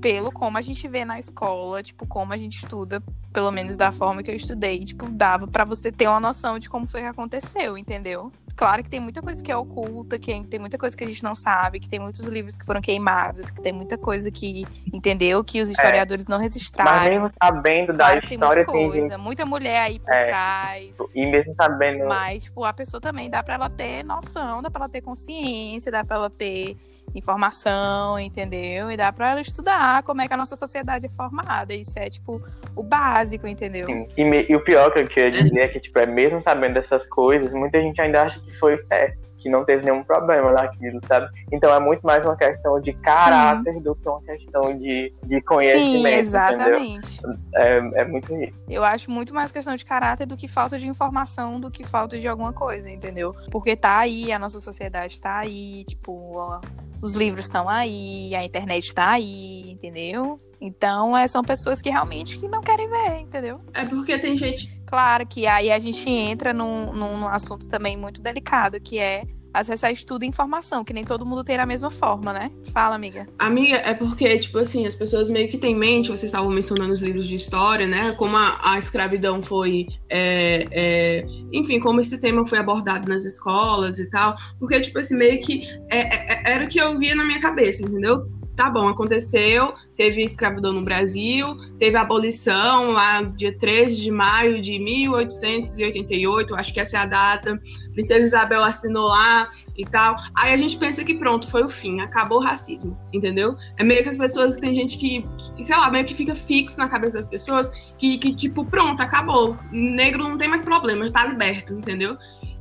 pelo 0.00 0.32
como 0.32 0.56
a 0.56 0.62
gente 0.62 0.88
vê 0.88 1.04
na 1.04 1.18
escola, 1.18 1.82
tipo, 1.82 2.06
como 2.06 2.32
a 2.32 2.36
gente 2.38 2.56
estuda, 2.56 3.02
pelo 3.30 3.50
menos 3.50 3.76
da 3.76 3.92
forma 3.92 4.22
que 4.22 4.30
eu 4.30 4.34
estudei, 4.34 4.82
tipo, 4.84 5.06
dava 5.10 5.46
para 5.46 5.64
você 5.64 5.92
ter 5.92 6.08
uma 6.08 6.20
noção 6.20 6.58
de 6.58 6.70
como 6.70 6.86
foi 6.86 7.02
que 7.02 7.06
aconteceu, 7.06 7.76
entendeu? 7.76 8.32
Claro 8.56 8.84
que 8.84 8.90
tem 8.90 9.00
muita 9.00 9.20
coisa 9.20 9.42
que 9.42 9.50
é 9.50 9.56
oculta, 9.56 10.16
que 10.16 10.44
tem 10.44 10.60
muita 10.60 10.78
coisa 10.78 10.96
que 10.96 11.02
a 11.02 11.06
gente 11.06 11.24
não 11.24 11.34
sabe, 11.34 11.80
que 11.80 11.88
tem 11.88 11.98
muitos 11.98 12.24
livros 12.26 12.56
que 12.56 12.64
foram 12.64 12.80
queimados, 12.80 13.50
que 13.50 13.60
tem 13.60 13.72
muita 13.72 13.98
coisa 13.98 14.30
que, 14.30 14.64
entendeu? 14.92 15.42
Que 15.42 15.60
os 15.60 15.68
historiadores 15.68 16.28
é. 16.28 16.30
não 16.30 16.38
registraram. 16.54 16.90
Mas 16.90 17.08
mesmo 17.08 17.30
sabendo 17.42 17.94
claro, 17.94 18.20
da 18.20 18.26
história, 18.26 18.64
tem 18.64 18.74
muita, 18.74 18.98
coisa, 19.00 19.18
muita 19.18 19.46
mulher 19.46 19.80
aí 19.80 19.98
por 19.98 20.12
é. 20.12 20.24
trás. 20.24 20.96
E 21.14 21.26
mesmo 21.26 21.54
sabendo. 21.54 22.06
Mas, 22.06 22.44
tipo, 22.44 22.64
a 22.64 22.72
pessoa 22.72 23.00
também 23.00 23.28
dá 23.28 23.42
pra 23.42 23.54
ela 23.54 23.70
ter 23.70 24.04
noção, 24.04 24.62
dá 24.62 24.70
pra 24.70 24.82
ela 24.82 24.88
ter 24.88 25.00
consciência, 25.00 25.90
dá 25.90 26.04
pra 26.04 26.16
ela 26.16 26.30
ter 26.30 26.76
informação, 27.14 28.18
entendeu? 28.18 28.90
E 28.90 28.96
dá 28.96 29.12
para 29.12 29.32
ela 29.32 29.40
estudar 29.40 30.02
como 30.02 30.20
é 30.20 30.26
que 30.26 30.34
a 30.34 30.36
nossa 30.36 30.56
sociedade 30.56 31.06
é 31.06 31.10
formada. 31.10 31.74
Isso 31.74 31.98
é, 31.98 32.10
tipo, 32.10 32.40
o 32.74 32.82
básico, 32.82 33.46
entendeu? 33.46 33.86
Sim. 33.86 34.06
E, 34.16 34.24
me, 34.24 34.46
e 34.48 34.56
o 34.56 34.64
pior 34.64 34.92
que 34.92 35.00
eu 35.00 35.06
queria 35.06 35.30
dizer 35.30 35.60
é 35.60 35.68
que, 35.68 35.80
tipo, 35.80 35.98
é 35.98 36.06
mesmo 36.06 36.42
sabendo 36.42 36.74
dessas 36.74 37.06
coisas, 37.06 37.52
muita 37.52 37.80
gente 37.80 38.00
ainda 38.00 38.22
acha 38.22 38.40
que 38.40 38.52
foi 38.58 38.76
certo 38.78 39.24
que 39.44 39.50
não 39.50 39.62
teve 39.62 39.84
nenhum 39.84 40.02
problema 40.02 40.50
naquilo, 40.50 40.98
sabe? 41.06 41.28
Então 41.52 41.72
é 41.72 41.78
muito 41.78 42.00
mais 42.00 42.24
uma 42.24 42.34
questão 42.34 42.80
de 42.80 42.94
caráter 42.94 43.74
Sim. 43.74 43.82
do 43.82 43.94
que 43.94 44.08
uma 44.08 44.22
questão 44.22 44.74
de, 44.74 45.12
de 45.22 45.42
conhecimento. 45.42 46.08
Sim, 46.08 46.18
exatamente. 46.18 47.20
É, 47.54 47.76
é 48.00 48.04
muito 48.06 48.34
isso. 48.34 48.54
Eu 48.66 48.82
acho 48.82 49.10
muito 49.10 49.34
mais 49.34 49.52
questão 49.52 49.76
de 49.76 49.84
caráter 49.84 50.24
do 50.24 50.34
que 50.34 50.48
falta 50.48 50.78
de 50.78 50.88
informação, 50.88 51.60
do 51.60 51.70
que 51.70 51.84
falta 51.84 52.18
de 52.18 52.26
alguma 52.26 52.54
coisa, 52.54 52.90
entendeu? 52.90 53.36
Porque 53.50 53.76
tá 53.76 53.98
aí, 53.98 54.32
a 54.32 54.38
nossa 54.38 54.60
sociedade 54.60 55.20
tá 55.20 55.40
aí, 55.40 55.84
tipo, 55.84 56.58
os 57.02 57.12
livros 57.12 57.44
estão 57.44 57.68
aí, 57.68 58.34
a 58.34 58.42
internet 58.42 58.86
está 58.86 59.10
aí, 59.10 59.72
entendeu? 59.72 60.38
Então, 60.64 61.14
é, 61.14 61.28
são 61.28 61.44
pessoas 61.44 61.82
que 61.82 61.90
realmente 61.90 62.38
que 62.38 62.48
não 62.48 62.62
querem 62.62 62.88
ver, 62.88 63.20
entendeu? 63.20 63.60
É 63.74 63.84
porque 63.84 64.18
tem 64.18 64.36
gente. 64.38 64.74
Claro 64.86 65.26
que 65.26 65.46
aí 65.46 65.70
a 65.70 65.78
gente 65.78 66.08
entra 66.08 66.54
num, 66.54 66.90
num 66.94 67.28
assunto 67.28 67.68
também 67.68 67.98
muito 67.98 68.22
delicado, 68.22 68.80
que 68.80 68.98
é 68.98 69.24
acessar 69.52 69.92
estudo 69.92 70.24
e 70.24 70.26
informação, 70.26 70.82
que 70.82 70.94
nem 70.94 71.04
todo 71.04 71.26
mundo 71.26 71.44
tem 71.44 71.58
da 71.58 71.66
mesma 71.66 71.90
forma, 71.90 72.32
né? 72.32 72.50
Fala, 72.72 72.96
amiga. 72.96 73.26
Amiga, 73.38 73.76
é 73.76 73.92
porque, 73.92 74.38
tipo 74.38 74.58
assim, 74.58 74.86
as 74.86 74.96
pessoas 74.96 75.30
meio 75.30 75.48
que 75.48 75.58
têm 75.58 75.72
em 75.74 75.78
mente, 75.78 76.08
vocês 76.08 76.24
estavam 76.24 76.50
mencionando 76.50 76.92
os 76.92 77.00
livros 77.00 77.28
de 77.28 77.36
história, 77.36 77.86
né? 77.86 78.12
Como 78.12 78.36
a, 78.36 78.58
a 78.62 78.78
escravidão 78.78 79.42
foi. 79.42 79.86
É, 80.08 80.66
é, 80.72 81.24
enfim, 81.52 81.78
como 81.78 82.00
esse 82.00 82.18
tema 82.20 82.46
foi 82.46 82.58
abordado 82.58 83.06
nas 83.06 83.24
escolas 83.24 83.98
e 83.98 84.08
tal. 84.08 84.34
Porque, 84.58 84.80
tipo 84.80 84.98
assim, 84.98 85.14
meio 85.14 85.40
que 85.42 85.62
é, 85.90 85.98
é, 85.98 86.32
é 86.32 86.52
era 86.54 86.64
o 86.64 86.68
que 86.68 86.80
eu 86.80 86.98
via 86.98 87.14
na 87.14 87.24
minha 87.24 87.40
cabeça, 87.40 87.84
entendeu? 87.84 88.26
Tá 88.56 88.70
bom, 88.70 88.88
aconteceu, 88.88 89.72
teve 89.96 90.22
escravidão 90.22 90.72
no 90.72 90.82
Brasil, 90.82 91.56
teve 91.78 91.96
a 91.96 92.02
abolição 92.02 92.90
lá 92.92 93.22
dia 93.22 93.56
13 93.56 93.96
de 93.96 94.10
maio 94.10 94.60
de 94.60 94.78
1888, 94.78 96.54
acho 96.54 96.72
que 96.72 96.80
essa 96.80 96.98
é 96.98 97.00
a 97.00 97.06
data. 97.06 97.60
Princesa 97.92 98.20
Isabel 98.20 98.62
assinou 98.62 99.08
lá 99.08 99.48
e 99.76 99.84
tal. 99.84 100.16
Aí 100.36 100.52
a 100.52 100.56
gente 100.56 100.76
pensa 100.76 101.04
que 101.04 101.14
pronto, 101.14 101.48
foi 101.48 101.64
o 101.64 101.70
fim, 101.70 102.00
acabou 102.00 102.38
o 102.38 102.42
racismo, 102.42 102.98
entendeu? 103.12 103.56
É 103.76 103.84
meio 103.84 104.02
que 104.02 104.08
as 104.08 104.18
pessoas, 104.18 104.56
tem 104.56 104.74
gente 104.74 104.98
que, 104.98 105.24
que 105.56 105.62
sei 105.62 105.76
lá, 105.76 105.90
meio 105.90 106.04
que 106.04 106.14
fica 106.14 106.34
fixo 106.34 106.78
na 106.78 106.88
cabeça 106.88 107.16
das 107.16 107.28
pessoas 107.28 107.70
que, 107.98 108.18
que 108.18 108.34
tipo, 108.34 108.64
pronto, 108.64 109.00
acabou. 109.00 109.56
Negro 109.70 110.24
não 110.24 110.36
tem 110.36 110.48
mais 110.48 110.64
problema, 110.64 111.06
já 111.06 111.12
tá 111.12 111.26
liberto, 111.26 111.72
entendeu? 111.72 112.16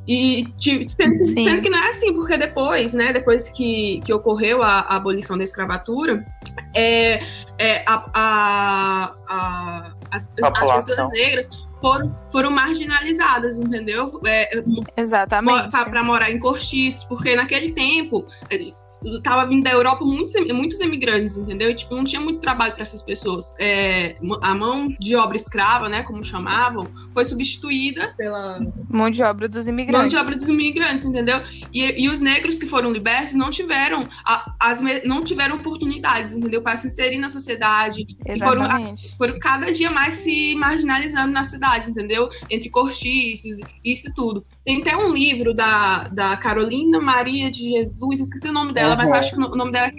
E 0.07 0.45
tipo, 0.57 0.89
sendo, 0.89 1.24
sendo, 1.24 1.62
que 1.62 1.69
não 1.69 1.79
é 1.79 1.89
assim, 1.89 2.13
porque 2.13 2.38
depois, 2.38 2.93
né, 2.93 3.13
depois 3.13 3.50
que, 3.50 4.01
que 4.03 4.13
ocorreu 4.13 4.62
a, 4.62 4.79
a 4.81 4.98
abolição 4.98 5.38
da 5.38 5.43
escravatura, 5.43 6.25
é, 6.75 7.24
é, 7.57 7.83
a, 7.88 8.05
a, 8.13 9.15
a 9.29 9.93
as, 10.12 10.29
as, 10.43 10.75
pessoas 10.75 11.10
negras 11.10 11.50
foram, 11.79 12.15
foram 12.29 12.51
marginalizadas, 12.51 13.57
entendeu? 13.57 14.19
É, 14.25 14.62
Exatamente. 14.98 15.69
Para 15.69 16.03
morar 16.03 16.31
em 16.31 16.39
cortiços, 16.39 17.03
porque 17.05 17.36
naquele 17.36 17.72
tempo 17.72 18.27
tava 19.24 19.45
vindo 19.48 19.63
da 19.63 19.72
Europa 19.72 20.03
muitos, 20.03 20.33
muitos 20.53 20.79
imigrantes, 20.79 21.38
entendeu? 21.38 21.69
E, 21.69 21.75
tipo, 21.75 21.95
não 21.95 22.03
tinha 22.03 22.22
muito 22.22 22.39
trabalho 22.39 22.74
para 22.74 22.83
essas 22.83 23.01
pessoas. 23.01 23.53
É, 23.59 24.16
a 24.42 24.55
mão 24.55 24.87
de 25.00 25.16
obra 25.16 25.35
escrava, 25.35 25.89
né, 25.89 26.03
como 26.03 26.24
chamavam, 26.24 26.87
foi 27.13 27.25
substituída 27.25 28.13
pela... 28.18 28.59
Mão 28.89 29.09
de 29.09 29.24
obra 29.24 29.48
dos 29.48 29.68
imigrantes. 29.68 30.01
Mão 30.01 30.07
de 30.07 30.18
obra 30.18 30.35
dos 30.35 30.48
imigrantes, 30.48 31.05
entendeu? 31.05 31.42
E, 31.74 32.03
e 32.03 32.09
os 32.09 32.20
negros 32.20 32.57
que 32.57 32.66
foram 32.66 32.92
libertos 32.92 33.33
não 33.33 33.50
tiveram, 33.50 34.07
a, 34.25 34.53
as, 34.59 34.81
não 35.03 35.24
tiveram 35.24 35.55
oportunidades, 35.55 36.35
entendeu? 36.35 36.61
Para 36.61 36.77
se 36.77 36.87
inserir 36.87 37.18
na 37.18 37.29
sociedade. 37.29 38.05
Exatamente. 38.25 39.09
Foram, 39.09 39.18
foram 39.18 39.39
cada 39.39 39.72
dia 39.72 39.92
mais 39.92 40.16
se 40.16 40.55
marginalizando 40.55 41.31
na 41.31 41.44
cidade, 41.44 41.89
entendeu? 41.89 42.29
Entre 42.50 42.70
cortiços, 42.70 43.57
isso 43.83 44.11
tudo. 44.16 44.46
Tem 44.66 44.81
até 44.81 44.96
um 44.96 45.11
livro 45.11 45.53
da, 45.53 46.07
da 46.07 46.37
Carolina 46.37 47.00
Maria 47.00 47.51
de 47.51 47.70
Jesus, 47.70 48.20
esqueci 48.20 48.48
o 48.48 48.53
nome 48.53 48.74
dela, 48.74 48.93
dela, 48.96 49.03
mas 49.03 49.10
eu 49.10 49.16
acho 49.16 49.36
que 49.36 49.42
o 49.42 49.56
nome 49.56 49.72
dela 49.72 49.92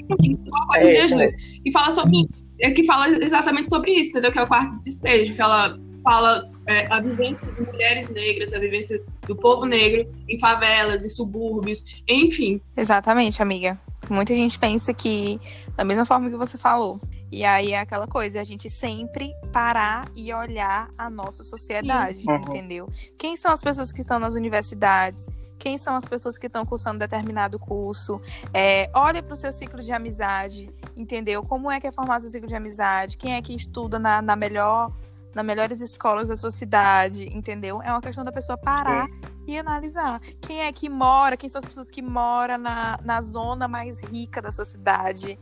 é, 0.74 0.82
é 0.82 0.86
Jesus. 0.86 1.32
E 1.64 1.72
fala 1.72 1.90
sobre. 1.90 2.26
É 2.60 2.70
que 2.70 2.84
fala 2.84 3.08
exatamente 3.08 3.68
sobre 3.68 3.92
isso, 3.92 4.10
entendeu? 4.10 4.30
Que 4.30 4.38
é 4.38 4.42
o 4.42 4.46
quarto 4.46 4.82
despejo, 4.84 5.34
que 5.34 5.42
ela 5.42 5.76
fala 6.04 6.48
é, 6.68 6.86
a 6.92 7.00
vivência 7.00 7.46
de 7.52 7.62
mulheres 7.62 8.10
negras, 8.10 8.52
a 8.52 8.58
vivência 8.58 9.02
do 9.26 9.34
povo 9.34 9.64
negro 9.64 10.06
em 10.28 10.38
favelas, 10.38 11.04
em 11.04 11.08
subúrbios, 11.08 11.84
enfim. 12.08 12.60
Exatamente, 12.76 13.42
amiga. 13.42 13.80
Muita 14.08 14.34
gente 14.34 14.58
pensa 14.58 14.92
que, 14.92 15.40
da 15.76 15.84
mesma 15.84 16.04
forma 16.04 16.30
que 16.30 16.36
você 16.36 16.58
falou, 16.58 17.00
e 17.32 17.44
aí 17.44 17.72
é 17.72 17.80
aquela 17.80 18.06
coisa, 18.06 18.40
a 18.40 18.44
gente 18.44 18.70
sempre 18.70 19.32
parar 19.52 20.08
e 20.14 20.32
olhar 20.32 20.88
a 20.96 21.10
nossa 21.10 21.42
sociedade, 21.42 22.22
uhum. 22.28 22.36
entendeu? 22.36 22.88
Quem 23.18 23.36
são 23.36 23.50
as 23.50 23.60
pessoas 23.60 23.90
que 23.90 24.00
estão 24.00 24.18
nas 24.18 24.34
universidades? 24.34 25.26
Quem 25.58 25.78
são 25.78 25.94
as 25.94 26.04
pessoas 26.04 26.36
que 26.36 26.46
estão 26.46 26.64
cursando 26.64 26.98
determinado 26.98 27.58
curso, 27.58 28.20
é, 28.52 28.90
olha 28.94 29.22
para 29.22 29.32
o 29.32 29.36
seu 29.36 29.52
ciclo 29.52 29.80
de 29.80 29.92
amizade, 29.92 30.70
entendeu? 30.96 31.42
Como 31.42 31.70
é 31.70 31.80
que 31.80 31.86
é 31.86 31.92
formado 31.92 32.24
o 32.24 32.28
ciclo 32.28 32.48
de 32.48 32.54
amizade, 32.54 33.16
quem 33.16 33.34
é 33.34 33.42
que 33.42 33.54
estuda 33.54 33.98
na, 33.98 34.20
na 34.20 34.36
melhor, 34.36 34.90
nas 35.34 35.44
melhores 35.44 35.80
escolas 35.80 36.28
da 36.28 36.36
sua 36.36 36.50
cidade, 36.50 37.28
entendeu? 37.34 37.82
É 37.82 37.90
uma 37.90 38.00
questão 38.00 38.24
da 38.24 38.32
pessoa 38.32 38.58
parar 38.58 39.06
Sim. 39.06 39.20
e 39.46 39.58
analisar. 39.58 40.20
Quem 40.40 40.62
é 40.62 40.72
que 40.72 40.88
mora, 40.88 41.36
quem 41.36 41.48
são 41.48 41.58
as 41.58 41.64
pessoas 41.64 41.90
que 41.90 42.02
moram 42.02 42.58
na, 42.58 42.98
na 43.02 43.20
zona 43.22 43.66
mais 43.66 44.00
rica 44.00 44.42
da 44.42 44.50
sua 44.50 44.64
cidade, 44.64 45.38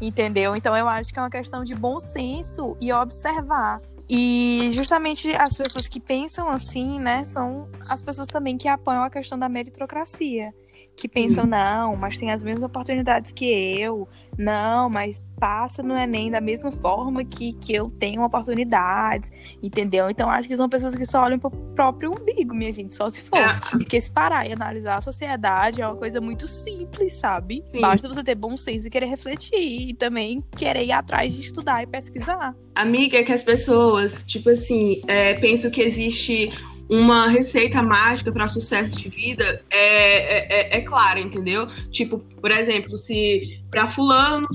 entendeu? 0.00 0.54
Então 0.56 0.76
eu 0.76 0.88
acho 0.88 1.12
que 1.12 1.18
é 1.18 1.22
uma 1.22 1.30
questão 1.30 1.64
de 1.64 1.74
bom 1.74 1.98
senso 1.98 2.76
e 2.80 2.92
observar. 2.92 3.80
E 4.08 4.70
justamente 4.72 5.34
as 5.34 5.56
pessoas 5.56 5.88
que 5.88 5.98
pensam 5.98 6.48
assim, 6.48 7.00
né, 7.00 7.24
são 7.24 7.68
as 7.88 8.02
pessoas 8.02 8.28
também 8.28 8.58
que 8.58 8.68
apoiam 8.68 9.02
a 9.02 9.10
questão 9.10 9.38
da 9.38 9.48
meritocracia 9.48 10.52
que 10.96 11.08
pensam, 11.08 11.44
não, 11.44 11.96
mas 11.96 12.18
tem 12.18 12.30
as 12.30 12.42
mesmas 12.42 12.64
oportunidades 12.64 13.32
que 13.32 13.44
eu, 13.44 14.08
não, 14.38 14.88
mas 14.88 15.26
passa 15.38 15.82
no 15.82 15.96
Enem 15.96 16.30
da 16.30 16.40
mesma 16.40 16.70
forma 16.70 17.24
que, 17.24 17.52
que 17.54 17.74
eu 17.74 17.90
tenho 17.90 18.22
oportunidades, 18.22 19.30
entendeu? 19.62 20.08
Então 20.08 20.30
acho 20.30 20.46
que 20.46 20.56
são 20.56 20.68
pessoas 20.68 20.94
que 20.94 21.04
só 21.04 21.22
olham 21.22 21.38
pro 21.38 21.50
próprio 21.50 22.12
umbigo, 22.12 22.54
minha 22.54 22.72
gente, 22.72 22.94
só 22.94 23.10
se 23.10 23.22
for. 23.22 23.38
É. 23.38 23.60
Porque 23.70 24.00
se 24.00 24.10
parar 24.10 24.48
e 24.48 24.52
analisar 24.52 24.96
a 24.96 25.00
sociedade 25.00 25.82
é 25.82 25.86
uma 25.86 25.96
coisa 25.96 26.20
muito 26.20 26.46
simples, 26.46 27.14
sabe? 27.14 27.64
Sim. 27.68 27.80
Basta 27.80 28.08
você 28.08 28.22
ter 28.22 28.34
bom 28.34 28.56
senso 28.56 28.86
e 28.86 28.90
querer 28.90 29.06
refletir 29.06 29.90
e 29.90 29.94
também 29.94 30.42
querer 30.56 30.84
ir 30.84 30.92
atrás 30.92 31.32
de 31.32 31.40
estudar 31.40 31.82
e 31.82 31.86
pesquisar. 31.86 32.54
Amiga, 32.74 33.18
é 33.18 33.22
que 33.22 33.32
as 33.32 33.42
pessoas, 33.42 34.24
tipo 34.24 34.50
assim, 34.50 35.00
é, 35.06 35.34
pensam 35.34 35.70
que 35.70 35.82
existe 35.82 36.52
uma 36.88 37.28
receita 37.28 37.82
mágica 37.82 38.30
para 38.30 38.48
sucesso 38.48 38.96
de 38.96 39.08
vida 39.08 39.62
é, 39.70 39.78
é, 39.78 40.76
é, 40.76 40.78
é 40.78 40.80
clara, 40.82 41.18
entendeu? 41.18 41.66
Tipo, 41.90 42.18
por 42.18 42.50
exemplo, 42.50 42.98
se 42.98 43.62
para 43.70 43.88
fulano 43.88 44.46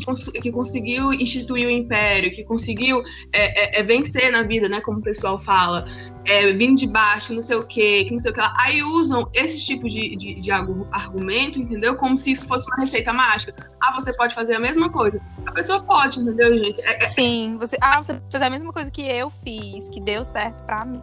que 0.42 0.52
conseguiu 0.52 1.12
instituir 1.12 1.68
o 1.68 1.72
império, 1.72 2.32
que 2.32 2.44
conseguiu 2.44 3.04
é, 3.34 3.78
é, 3.78 3.80
é, 3.80 3.84
vencer 3.84 4.32
na 4.32 4.44
vida, 4.44 4.70
né? 4.70 4.80
Como 4.80 5.00
o 5.00 5.02
pessoal 5.02 5.38
fala, 5.38 5.86
é, 6.24 6.54
vindo 6.54 6.78
de 6.78 6.88
baixo, 6.88 7.34
não 7.34 7.42
sei 7.42 7.58
o 7.58 7.66
quê, 7.66 8.06
que 8.06 8.12
não 8.12 8.20
sei 8.20 8.32
o 8.32 8.34
que 8.34 8.40
lá. 8.40 8.54
Aí 8.60 8.82
usam 8.84 9.30
esse 9.34 9.66
tipo 9.66 9.90
de, 9.90 10.16
de, 10.16 10.36
de, 10.36 10.52
argumento, 10.52 11.60
entendeu? 11.60 11.96
Como 11.96 12.16
se 12.16 12.32
isso 12.32 12.46
fosse 12.46 12.68
uma 12.68 12.78
receita 12.78 13.12
mágica. 13.12 13.54
Ah, 13.82 13.94
você 13.94 14.14
pode 14.14 14.34
fazer 14.36 14.56
a 14.56 14.60
mesma 14.60 14.90
coisa. 14.90 15.20
A 15.46 15.52
pessoa 15.52 15.82
pode, 15.82 16.20
entendeu, 16.20 16.58
gente? 16.58 16.82
Sim, 17.08 17.58
você. 17.60 17.76
Ah, 17.82 18.02
você 18.02 18.22
fez 18.30 18.44
a 18.44 18.50
mesma 18.50 18.72
coisa 18.72 18.90
que 18.92 19.02
eu 19.02 19.30
fiz, 19.30 19.90
que 19.90 20.00
deu 20.00 20.24
certo 20.24 20.64
para 20.64 20.86
mim. 20.86 21.02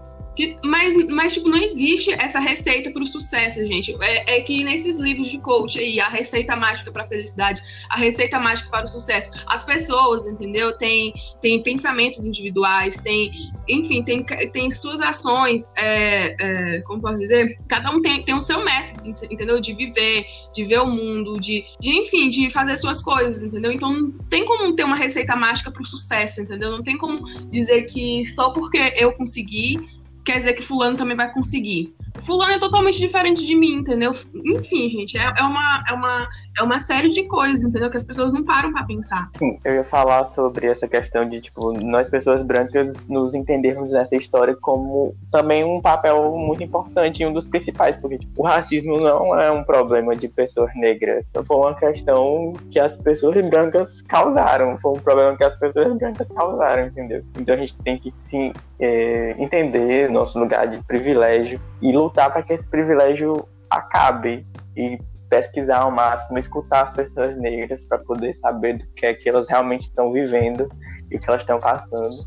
Mas, 0.62 0.96
mas, 1.08 1.34
tipo, 1.34 1.48
não 1.48 1.58
existe 1.58 2.12
essa 2.12 2.38
receita 2.38 2.90
para 2.90 3.02
o 3.02 3.06
sucesso, 3.06 3.66
gente. 3.66 3.96
É, 4.02 4.36
é, 4.36 4.40
que 4.40 4.62
nesses 4.64 4.96
livros 4.96 5.28
de 5.28 5.38
coach 5.38 5.78
aí, 5.78 5.98
a 5.98 6.08
receita 6.08 6.54
mágica 6.54 6.92
para 6.92 7.04
a 7.04 7.06
felicidade, 7.06 7.62
a 7.88 7.96
receita 7.96 8.38
mágica 8.38 8.68
para 8.68 8.84
o 8.84 8.88
sucesso, 8.88 9.30
as 9.46 9.64
pessoas, 9.64 10.26
entendeu? 10.26 10.76
Tem, 10.76 11.12
tem 11.40 11.62
pensamentos 11.62 12.24
individuais, 12.24 12.98
tem, 12.98 13.30
enfim, 13.68 14.02
tem, 14.02 14.24
tem 14.52 14.70
suas 14.70 15.00
ações, 15.00 15.66
é, 15.76 16.36
é, 16.38 16.80
como 16.82 17.00
posso 17.00 17.16
dizer? 17.16 17.58
Cada 17.68 17.90
um 17.90 18.02
tem, 18.02 18.22
tem 18.24 18.34
o 18.34 18.40
seu 18.40 18.62
método, 18.62 19.12
entendeu? 19.30 19.60
De 19.60 19.72
viver, 19.72 20.26
de 20.54 20.64
ver 20.64 20.80
o 20.80 20.86
mundo, 20.86 21.40
de, 21.40 21.64
de, 21.80 21.90
enfim, 21.90 22.28
de 22.28 22.50
fazer 22.50 22.76
suas 22.76 23.02
coisas, 23.02 23.42
entendeu? 23.42 23.72
Então 23.72 23.92
não 23.92 24.12
tem 24.28 24.44
como 24.44 24.74
ter 24.74 24.84
uma 24.84 24.96
receita 24.96 25.34
mágica 25.34 25.70
para 25.70 25.82
o 25.82 25.86
sucesso, 25.86 26.42
entendeu? 26.42 26.70
Não 26.70 26.82
tem 26.82 26.98
como 26.98 27.24
dizer 27.48 27.84
que 27.84 28.24
só 28.34 28.50
porque 28.50 28.94
eu 28.96 29.12
consegui 29.12 29.95
quer 30.26 30.40
dizer 30.40 30.54
que 30.54 30.62
fulano 30.62 30.96
também 30.96 31.16
vai 31.16 31.32
conseguir. 31.32 31.94
Fulano 32.24 32.52
é 32.52 32.58
totalmente 32.58 32.98
diferente 32.98 33.44
de 33.44 33.54
mim, 33.54 33.74
entendeu? 33.74 34.12
Enfim, 34.34 34.88
gente, 34.88 35.16
é, 35.16 35.32
é, 35.38 35.42
uma, 35.42 35.84
é, 35.88 35.92
uma, 35.92 36.28
é 36.58 36.62
uma 36.62 36.80
série 36.80 37.10
de 37.10 37.24
coisas, 37.24 37.64
entendeu? 37.64 37.90
Que 37.90 37.96
as 37.96 38.04
pessoas 38.04 38.32
não 38.32 38.44
param 38.44 38.72
para 38.72 38.84
pensar. 38.84 39.28
Sim, 39.36 39.58
eu 39.64 39.74
ia 39.74 39.84
falar 39.84 40.26
sobre 40.26 40.66
essa 40.66 40.88
questão 40.88 41.28
de, 41.28 41.40
tipo, 41.40 41.72
nós 41.72 42.08
pessoas 42.08 42.42
brancas 42.42 43.06
nos 43.06 43.34
entendermos 43.34 43.90
nessa 43.90 44.16
história 44.16 44.56
como 44.56 45.14
também 45.30 45.64
um 45.64 45.80
papel 45.80 46.36
muito 46.36 46.62
importante 46.62 47.22
e 47.22 47.26
um 47.26 47.32
dos 47.32 47.46
principais, 47.46 47.96
porque 47.96 48.18
tipo, 48.18 48.42
o 48.42 48.44
racismo 48.44 48.98
não 48.98 49.38
é 49.38 49.50
um 49.50 49.62
problema 49.62 50.14
de 50.16 50.28
pessoas 50.28 50.70
negras, 50.74 51.24
foi 51.46 51.56
uma 51.56 51.74
questão 51.74 52.52
que 52.70 52.78
as 52.78 52.96
pessoas 52.96 53.36
brancas 53.48 54.02
causaram, 54.02 54.78
foi 54.78 54.92
um 54.92 55.00
problema 55.00 55.36
que 55.36 55.44
as 55.44 55.56
pessoas 55.58 55.92
brancas 55.94 56.28
causaram, 56.30 56.86
entendeu? 56.86 57.24
Então 57.38 57.54
a 57.54 57.58
gente 57.58 57.76
tem 57.78 57.98
que 57.98 58.12
sim 58.24 58.52
é, 58.78 59.34
entender 59.38 60.10
nosso 60.10 60.38
lugar 60.38 60.66
de 60.66 60.82
privilégio 60.84 61.60
e 61.80 61.92
lutar 61.92 62.05
para 62.10 62.42
que 62.42 62.52
esse 62.52 62.68
privilégio 62.68 63.46
acabe 63.70 64.46
e 64.76 64.98
pesquisar 65.28 65.78
ao 65.78 65.90
máximo, 65.90 66.38
escutar 66.38 66.82
as 66.82 66.94
pessoas 66.94 67.36
negras 67.36 67.84
para 67.84 67.98
poder 67.98 68.34
saber 68.34 68.78
do 68.78 68.86
que 68.94 69.06
é 69.06 69.14
que 69.14 69.28
elas 69.28 69.48
realmente 69.48 69.82
estão 69.82 70.12
vivendo 70.12 70.68
e 71.10 71.16
o 71.16 71.20
que 71.20 71.28
elas 71.28 71.42
estão 71.42 71.58
passando 71.58 72.26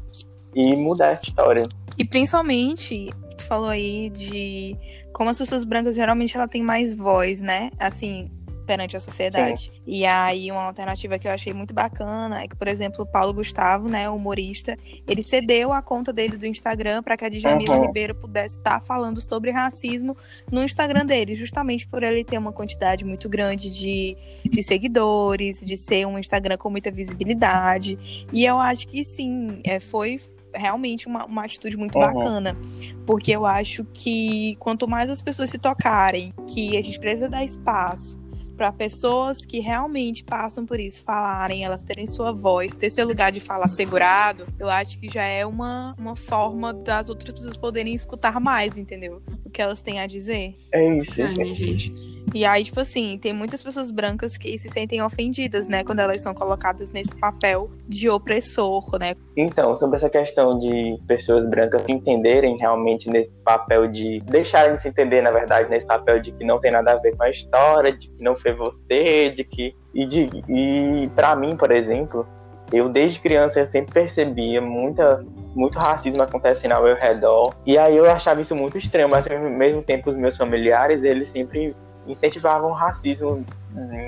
e 0.54 0.76
mudar 0.76 1.12
essa 1.12 1.26
história. 1.26 1.64
E 1.98 2.06
principalmente, 2.06 3.10
tu 3.38 3.46
falou 3.46 3.70
aí 3.70 4.10
de 4.10 4.78
como 5.14 5.30
as 5.30 5.38
pessoas 5.38 5.64
brancas 5.64 5.96
geralmente 5.96 6.36
ela 6.36 6.48
tem 6.48 6.62
mais 6.62 6.96
voz, 6.96 7.42
né? 7.42 7.72
Assim, 7.80 8.32
perante 8.70 8.96
a 8.96 9.00
sociedade. 9.00 9.64
Sim. 9.64 9.82
E 9.84 10.06
aí, 10.06 10.52
uma 10.52 10.62
alternativa 10.62 11.18
que 11.18 11.28
eu 11.28 11.32
achei 11.32 11.52
muito 11.52 11.74
bacana 11.74 12.44
é 12.44 12.48
que, 12.48 12.56
por 12.56 12.68
exemplo, 12.68 13.04
o 13.04 13.06
Paulo 13.08 13.34
Gustavo, 13.34 13.90
né, 13.90 14.08
o 14.08 14.16
humorista, 14.16 14.78
ele 15.08 15.24
cedeu 15.24 15.74
a 15.74 15.82
conta 15.82 16.14
dele 16.14 16.38
do 16.38 16.46
Instagram 16.46 17.02
para 17.02 17.18
que 17.18 17.26
a 17.26 17.30
Djamila 17.30 17.78
uhum. 17.78 17.88
Ribeiro 17.88 18.14
pudesse 18.14 18.58
estar 18.58 18.80
tá 18.80 18.86
falando 18.86 19.20
sobre 19.20 19.50
racismo 19.50 20.16
no 20.52 20.64
Instagram 20.64 21.04
dele, 21.04 21.34
justamente 21.34 21.88
por 21.88 22.04
ele 22.04 22.24
ter 22.24 22.38
uma 22.38 22.54
quantidade 22.54 23.04
muito 23.04 23.28
grande 23.28 23.72
de, 23.72 24.16
de 24.46 24.62
seguidores, 24.62 25.66
de 25.66 25.76
ser 25.76 26.06
um 26.06 26.20
Instagram 26.20 26.58
com 26.58 26.70
muita 26.70 26.92
visibilidade. 26.92 27.98
E 28.32 28.46
eu 28.46 28.60
acho 28.60 28.88
que 28.88 29.04
sim, 29.04 29.62
é, 29.64 29.80
foi 29.80 30.20
realmente 30.54 31.08
uma, 31.08 31.26
uma 31.26 31.44
atitude 31.44 31.76
muito 31.76 31.98
uhum. 31.98 32.06
bacana. 32.06 32.56
Porque 33.04 33.32
eu 33.32 33.48
acho 33.48 33.84
que 33.86 34.56
quanto 34.60 34.88
mais 34.88 35.10
as 35.10 35.24
pessoas 35.24 35.50
se 35.50 35.58
tocarem, 35.58 36.32
que 36.48 36.78
a 36.78 36.84
gente 36.84 37.00
precisa 37.00 37.28
dar 37.28 37.44
espaço 37.44 38.29
para 38.60 38.74
pessoas 38.74 39.46
que 39.46 39.62
realmente 39.62 40.22
passam 40.22 40.66
por 40.66 40.82
isso 40.82 41.02
falarem, 41.06 41.64
elas 41.64 41.82
terem 41.82 42.06
sua 42.06 42.34
voz, 42.34 42.74
ter 42.74 42.90
seu 42.90 43.08
lugar 43.08 43.32
de 43.32 43.40
fala 43.40 43.70
segurado, 43.70 44.46
eu 44.60 44.68
acho 44.68 45.00
que 45.00 45.10
já 45.10 45.24
é 45.24 45.46
uma, 45.46 45.96
uma 45.98 46.14
forma 46.14 46.74
das 46.74 47.08
outras 47.08 47.34
pessoas 47.34 47.56
poderem 47.56 47.94
escutar 47.94 48.38
mais, 48.42 48.78
entendeu? 48.78 49.22
O 49.46 49.50
que 49.50 49.62
elas 49.62 49.82
têm 49.82 50.02
a 50.02 50.06
dizer. 50.06 50.58
É 50.74 50.98
isso, 50.98 51.24
Ai, 51.24 51.34
gente. 51.56 52.09
E 52.34 52.46
aí, 52.46 52.64
tipo 52.64 52.80
assim, 52.80 53.18
tem 53.18 53.34
muitas 53.34 53.64
pessoas 53.64 53.92
brancas 53.92 54.38
que 54.38 54.58
se 54.58 54.70
sentem 54.70 55.02
ofendidas, 55.02 55.68
né? 55.68 55.84
Quando 55.84 56.00
elas 56.00 56.22
são 56.22 56.34
colocadas 56.34 56.92
nesse 56.92 57.16
papel 57.16 57.70
de 57.88 58.10
opressor, 58.10 58.98
né? 59.00 59.16
Então, 59.36 59.76
sobre 59.76 59.96
essa 59.96 60.10
questão 60.10 60.58
de 60.60 61.00
pessoas 61.08 61.48
brancas 61.48 61.84
entenderem 61.88 62.58
realmente 62.58 63.10
nesse 63.10 63.36
papel 63.38 63.88
de. 63.88 64.22
deixarem 64.22 64.74
de 64.74 64.82
se 64.82 64.90
entender, 64.90 65.22
na 65.22 65.32
verdade, 65.32 65.70
nesse 65.70 65.86
papel 65.86 66.20
de 66.20 66.32
que 66.32 66.44
não 66.44 66.60
tem 66.60 66.72
nada 66.72 66.94
a 66.94 66.96
ver 66.96 67.16
com 67.16 67.24
a 67.24 67.30
história, 67.30 67.92
de 67.92 68.10
que 68.10 68.24
não 68.24 68.36
foi 68.36 68.54
você, 68.54 69.30
de 69.30 69.44
que. 69.44 69.76
E, 69.94 70.06
de, 70.06 70.30
e 70.48 71.10
para 71.16 71.36
mim, 71.36 71.58
por 71.58 71.72
exemplo, 71.72 72.28
eu 72.72 72.88
desde 72.88 73.20
criança 73.20 73.60
eu 73.60 73.66
sempre 73.66 73.92
percebia 73.92 74.62
muita 74.62 75.26
muito 75.56 75.80
racismo 75.80 76.22
acontecendo 76.22 76.74
ao 76.74 76.84
meu 76.84 76.96
redor. 76.96 77.56
E 77.66 77.78
aí 77.78 77.98
eu 77.98 78.10
achava 78.10 78.40
isso 78.40 78.56
muito 78.56 78.78
estranho, 78.78 79.10
mas 79.10 79.28
ao 79.28 79.40
mesmo 79.40 79.82
tempo 79.82 80.10
os 80.10 80.16
meus 80.16 80.38
familiares, 80.38 81.04
eles 81.04 81.30
sempre 81.30 81.76
incentivavam 82.12 82.72
racismo 82.72 83.46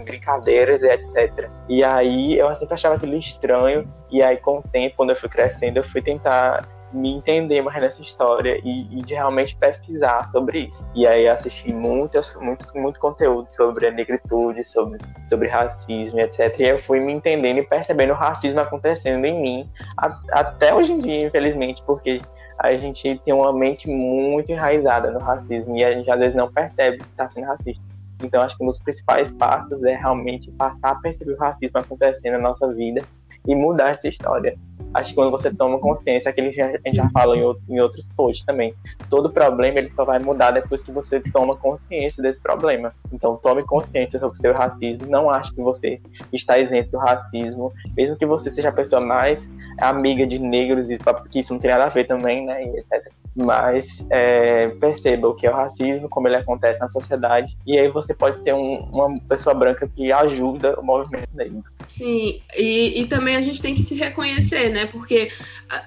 brincadeiras 0.03 0.81
etc. 0.81 1.49
E 1.69 1.83
aí 1.83 2.37
eu 2.37 2.53
sempre 2.55 2.73
achava 2.73 2.95
aquilo 2.95 3.15
estranho, 3.15 3.87
e 4.09 4.21
aí 4.21 4.37
com 4.37 4.59
o 4.59 4.63
tempo, 4.63 4.97
quando 4.97 5.11
eu 5.11 5.15
fui 5.15 5.29
crescendo, 5.29 5.77
eu 5.77 5.83
fui 5.83 6.01
tentar 6.01 6.67
me 6.93 7.13
entender 7.13 7.61
mais 7.61 7.81
nessa 7.81 8.01
história 8.01 8.59
e, 8.63 8.99
e, 8.99 9.01
de 9.01 9.13
realmente 9.13 9.55
pesquisar 9.55 10.27
sobre 10.29 10.67
isso. 10.67 10.85
E 10.93 11.07
aí 11.07 11.27
assisti 11.27 11.71
muitas, 11.73 12.35
muitos, 12.35 12.71
muito 12.73 12.99
conteúdo 12.99 13.49
sobre 13.49 13.87
a 13.87 13.91
negritude, 13.91 14.63
sobre, 14.63 14.99
sobre 15.23 15.47
racismo, 15.47 16.19
etc. 16.19 16.53
E 16.59 16.63
eu 16.63 16.77
fui 16.77 16.99
me 16.99 17.13
entendendo 17.13 17.59
e 17.59 17.63
percebendo 17.63 18.11
o 18.11 18.15
racismo 18.15 18.59
acontecendo 18.59 19.25
em 19.25 19.41
mim, 19.41 19.69
a, 19.97 20.19
até 20.31 20.73
hoje 20.73 20.93
em 20.93 20.97
dia, 20.97 21.27
infelizmente, 21.27 21.81
porque 21.83 22.21
a 22.57 22.73
gente 22.75 23.19
tem 23.25 23.33
uma 23.33 23.51
mente 23.51 23.89
muito 23.89 24.51
enraizada 24.51 25.11
no 25.11 25.19
racismo 25.19 25.75
e 25.75 25.83
a 25.83 25.93
gente 25.93 26.11
às 26.11 26.19
vezes 26.19 26.35
não 26.35 26.51
percebe 26.51 26.97
que 26.97 27.05
está 27.05 27.27
sendo 27.27 27.47
racista. 27.47 27.90
Então, 28.23 28.41
acho 28.41 28.57
que 28.57 28.63
um 28.63 28.67
dos 28.67 28.79
principais 28.79 29.31
passos 29.31 29.83
é 29.83 29.95
realmente 29.95 30.51
passar 30.51 30.91
a 30.91 30.95
perceber 30.95 31.33
o 31.33 31.37
racismo 31.37 31.79
acontecendo 31.79 32.33
na 32.33 32.39
nossa 32.39 32.71
vida 32.73 33.01
e 33.47 33.55
mudar 33.55 33.89
essa 33.89 34.07
história. 34.07 34.57
Acho 34.93 35.11
que 35.11 35.15
quando 35.15 35.31
você 35.31 35.53
toma 35.53 35.79
consciência, 35.79 36.29
aquele 36.29 36.49
a 36.61 36.71
gente 36.85 36.95
já 36.95 37.09
falou 37.11 37.35
em, 37.35 37.73
em 37.73 37.79
outros 37.79 38.09
posts 38.09 38.45
também, 38.45 38.73
todo 39.09 39.29
problema 39.29 39.79
ele 39.79 39.89
só 39.89 40.03
vai 40.03 40.19
mudar 40.19 40.51
depois 40.51 40.83
que 40.83 40.91
você 40.91 41.21
toma 41.31 41.55
consciência 41.55 42.21
desse 42.21 42.41
problema. 42.41 42.93
Então, 43.11 43.37
tome 43.37 43.63
consciência 43.63 44.19
sobre 44.19 44.37
o 44.37 44.41
seu 44.41 44.53
racismo. 44.53 45.07
Não 45.07 45.29
ache 45.29 45.53
que 45.53 45.61
você 45.61 46.01
está 46.33 46.57
isento 46.57 46.91
do 46.91 46.97
racismo, 46.97 47.71
mesmo 47.95 48.17
que 48.17 48.25
você 48.25 48.51
seja 48.51 48.67
a 48.67 48.73
pessoa 48.73 48.99
mais 48.99 49.49
amiga 49.79 50.27
de 50.27 50.39
negros, 50.39 50.87
que 51.31 51.39
isso 51.39 51.53
não 51.53 51.59
tem 51.59 51.71
nada 51.71 51.85
a 51.85 51.89
ver 51.89 52.05
também, 52.05 52.45
né? 52.45 52.65
E 52.65 52.79
etc 52.79 53.11
mas 53.35 54.05
é, 54.09 54.67
perceba 54.67 55.27
o 55.27 55.33
que 55.33 55.47
é 55.47 55.51
o 55.51 55.55
racismo, 55.55 56.09
como 56.09 56.27
ele 56.27 56.35
acontece 56.35 56.79
na 56.79 56.87
sociedade, 56.87 57.57
e 57.65 57.77
aí 57.77 57.87
você 57.89 58.13
pode 58.13 58.41
ser 58.43 58.53
um, 58.53 58.89
uma 58.93 59.15
pessoa 59.27 59.53
branca 59.53 59.87
que 59.87 60.11
ajuda 60.11 60.79
o 60.79 60.83
movimento 60.83 61.29
negro. 61.33 61.63
Sim, 61.87 62.41
e, 62.55 63.01
e 63.01 63.07
também 63.07 63.30
a 63.35 63.41
gente 63.41 63.61
tem 63.61 63.75
que 63.75 63.83
se 63.83 63.95
reconhecer, 63.95 64.69
né? 64.69 64.85
Porque 64.85 65.31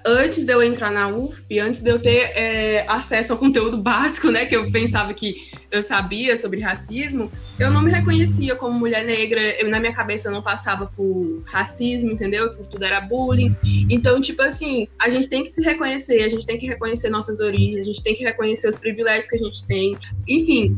antes 0.04 0.44
de 0.44 0.52
eu 0.52 0.62
entrar 0.62 0.90
na 0.90 1.09
UFP, 1.09 1.59
antes 1.59 1.80
de 1.80 1.90
eu 1.90 1.98
ter 1.98 2.33
é, 2.35 2.85
acesso 2.88 3.33
ao 3.33 3.38
conteúdo 3.38 3.76
básico, 3.76 4.30
né? 4.30 4.46
Que 4.46 4.57
eu 4.57 4.70
pensava 4.70 5.12
que 5.12 5.50
eu 5.70 5.83
sabia 5.83 6.37
sobre 6.37 6.61
racismo, 6.61 7.30
eu 7.59 7.70
não 7.70 7.83
me 7.83 7.90
reconhecia 7.90 8.57
como 8.57 8.78
mulher 8.78 9.04
negra, 9.04 9.40
eu, 9.61 9.68
na 9.68 9.80
minha 9.80 9.92
cabeça 9.92 10.30
não 10.30 10.42
passava 10.42 10.87
por 10.87 11.42
racismo, 11.46 12.11
entendeu? 12.11 12.54
Por 12.54 12.66
tudo 12.66 12.85
era 12.85 13.00
bullying. 13.00 13.57
Então, 13.90 14.20
tipo 14.20 14.42
assim, 14.42 14.88
a 14.98 15.09
gente 15.09 15.28
tem 15.28 15.44
que 15.44 15.50
se 15.50 15.62
reconhecer, 15.62 16.22
a 16.22 16.28
gente 16.28 16.46
tem 16.46 16.59
que 16.59 16.66
reconhecer 16.66 17.11
nossas 17.11 17.40
origens, 17.40 17.80
a 17.80 17.85
gente 17.85 18.02
tem 18.02 18.14
que 18.14 18.24
reconhecer 18.24 18.68
os 18.68 18.78
privilégios 18.78 19.26
que 19.26 19.37
a 19.37 19.40
gente 19.40 19.66
tem. 19.66 19.96
Enfim, 20.28 20.76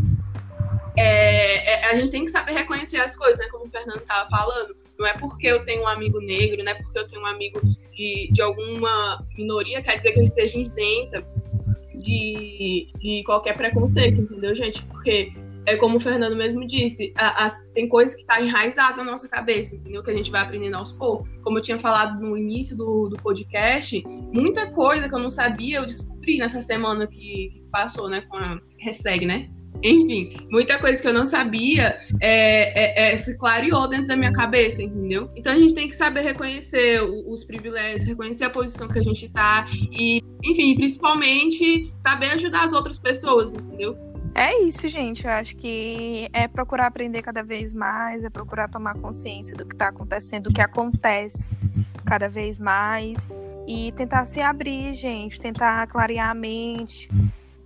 é, 0.96 1.72
é, 1.72 1.90
a 1.90 1.94
gente 1.94 2.10
tem 2.10 2.24
que 2.24 2.30
saber 2.30 2.52
reconhecer 2.52 2.98
as 2.98 3.14
coisas, 3.14 3.38
né? 3.38 3.46
Como 3.50 3.66
o 3.66 3.70
Fernando 3.70 3.98
estava 3.98 4.28
falando. 4.30 4.85
Não 4.98 5.06
é 5.06 5.14
porque 5.14 5.46
eu 5.46 5.64
tenho 5.64 5.82
um 5.82 5.88
amigo 5.88 6.20
negro, 6.20 6.62
não 6.62 6.72
é 6.72 6.74
porque 6.74 6.98
eu 6.98 7.06
tenho 7.06 7.22
um 7.22 7.26
amigo 7.26 7.60
de, 7.92 8.30
de 8.32 8.42
alguma 8.42 9.24
minoria, 9.36 9.82
quer 9.82 9.96
dizer 9.96 10.12
que 10.12 10.20
eu 10.20 10.24
esteja 10.24 10.58
isenta 10.58 11.26
de, 11.94 12.88
de 12.98 13.22
qualquer 13.24 13.56
preconceito, 13.56 14.20
entendeu, 14.20 14.54
gente? 14.54 14.82
Porque 14.84 15.32
é 15.66 15.76
como 15.76 15.96
o 15.96 16.00
Fernando 16.00 16.36
mesmo 16.36 16.64
disse, 16.64 17.12
a, 17.16 17.46
a, 17.46 17.48
tem 17.74 17.88
coisas 17.88 18.14
que 18.14 18.24
tá 18.24 18.40
enraizadas 18.40 18.96
na 18.96 19.04
nossa 19.04 19.28
cabeça, 19.28 19.74
entendeu? 19.74 20.02
Que 20.02 20.10
a 20.12 20.14
gente 20.14 20.30
vai 20.30 20.40
aprendendo 20.40 20.76
aos 20.76 20.92
poucos. 20.92 21.28
Como 21.42 21.58
eu 21.58 21.62
tinha 21.62 21.78
falado 21.78 22.20
no 22.20 22.38
início 22.38 22.76
do, 22.76 23.08
do 23.08 23.16
podcast, 23.16 24.02
muita 24.32 24.70
coisa 24.70 25.08
que 25.08 25.14
eu 25.14 25.18
não 25.18 25.28
sabia 25.28 25.78
eu 25.78 25.86
descobri 25.86 26.38
nessa 26.38 26.62
semana 26.62 27.06
que, 27.06 27.50
que 27.50 27.68
passou, 27.70 28.08
né? 28.08 28.20
Com 28.22 28.36
a 28.36 28.60
hashtag, 28.78 29.26
né? 29.26 29.50
Enfim, 29.82 30.36
muita 30.50 30.78
coisa 30.78 31.00
que 31.00 31.08
eu 31.08 31.14
não 31.14 31.24
sabia 31.24 31.98
é, 32.20 33.10
é, 33.10 33.12
é, 33.12 33.16
se 33.16 33.36
clareou 33.36 33.88
dentro 33.88 34.06
da 34.06 34.16
minha 34.16 34.32
cabeça, 34.32 34.82
entendeu? 34.82 35.30
Então 35.36 35.52
a 35.52 35.56
gente 35.56 35.74
tem 35.74 35.88
que 35.88 35.96
saber 35.96 36.22
reconhecer 36.22 37.00
os 37.02 37.44
privilégios, 37.44 38.04
reconhecer 38.04 38.44
a 38.44 38.50
posição 38.50 38.88
que 38.88 38.98
a 38.98 39.02
gente 39.02 39.28
tá 39.28 39.66
e, 39.72 40.22
enfim, 40.42 40.74
principalmente 40.74 41.92
saber 42.04 42.32
ajudar 42.32 42.64
as 42.64 42.72
outras 42.72 42.98
pessoas, 42.98 43.54
entendeu? 43.54 43.96
É 44.34 44.62
isso, 44.62 44.86
gente. 44.88 45.24
Eu 45.24 45.30
acho 45.30 45.56
que 45.56 46.28
é 46.30 46.46
procurar 46.46 46.86
aprender 46.86 47.22
cada 47.22 47.42
vez 47.42 47.72
mais, 47.72 48.22
é 48.22 48.28
procurar 48.28 48.68
tomar 48.68 48.94
consciência 48.94 49.56
do 49.56 49.64
que 49.64 49.74
está 49.74 49.88
acontecendo, 49.88 50.44
do 50.44 50.52
que 50.52 50.60
acontece 50.60 51.56
cada 52.04 52.28
vez 52.28 52.58
mais 52.58 53.32
e 53.66 53.92
tentar 53.92 54.26
se 54.26 54.40
abrir, 54.40 54.94
gente, 54.94 55.40
tentar 55.40 55.86
clarear 55.86 56.30
a 56.30 56.34
mente, 56.34 57.08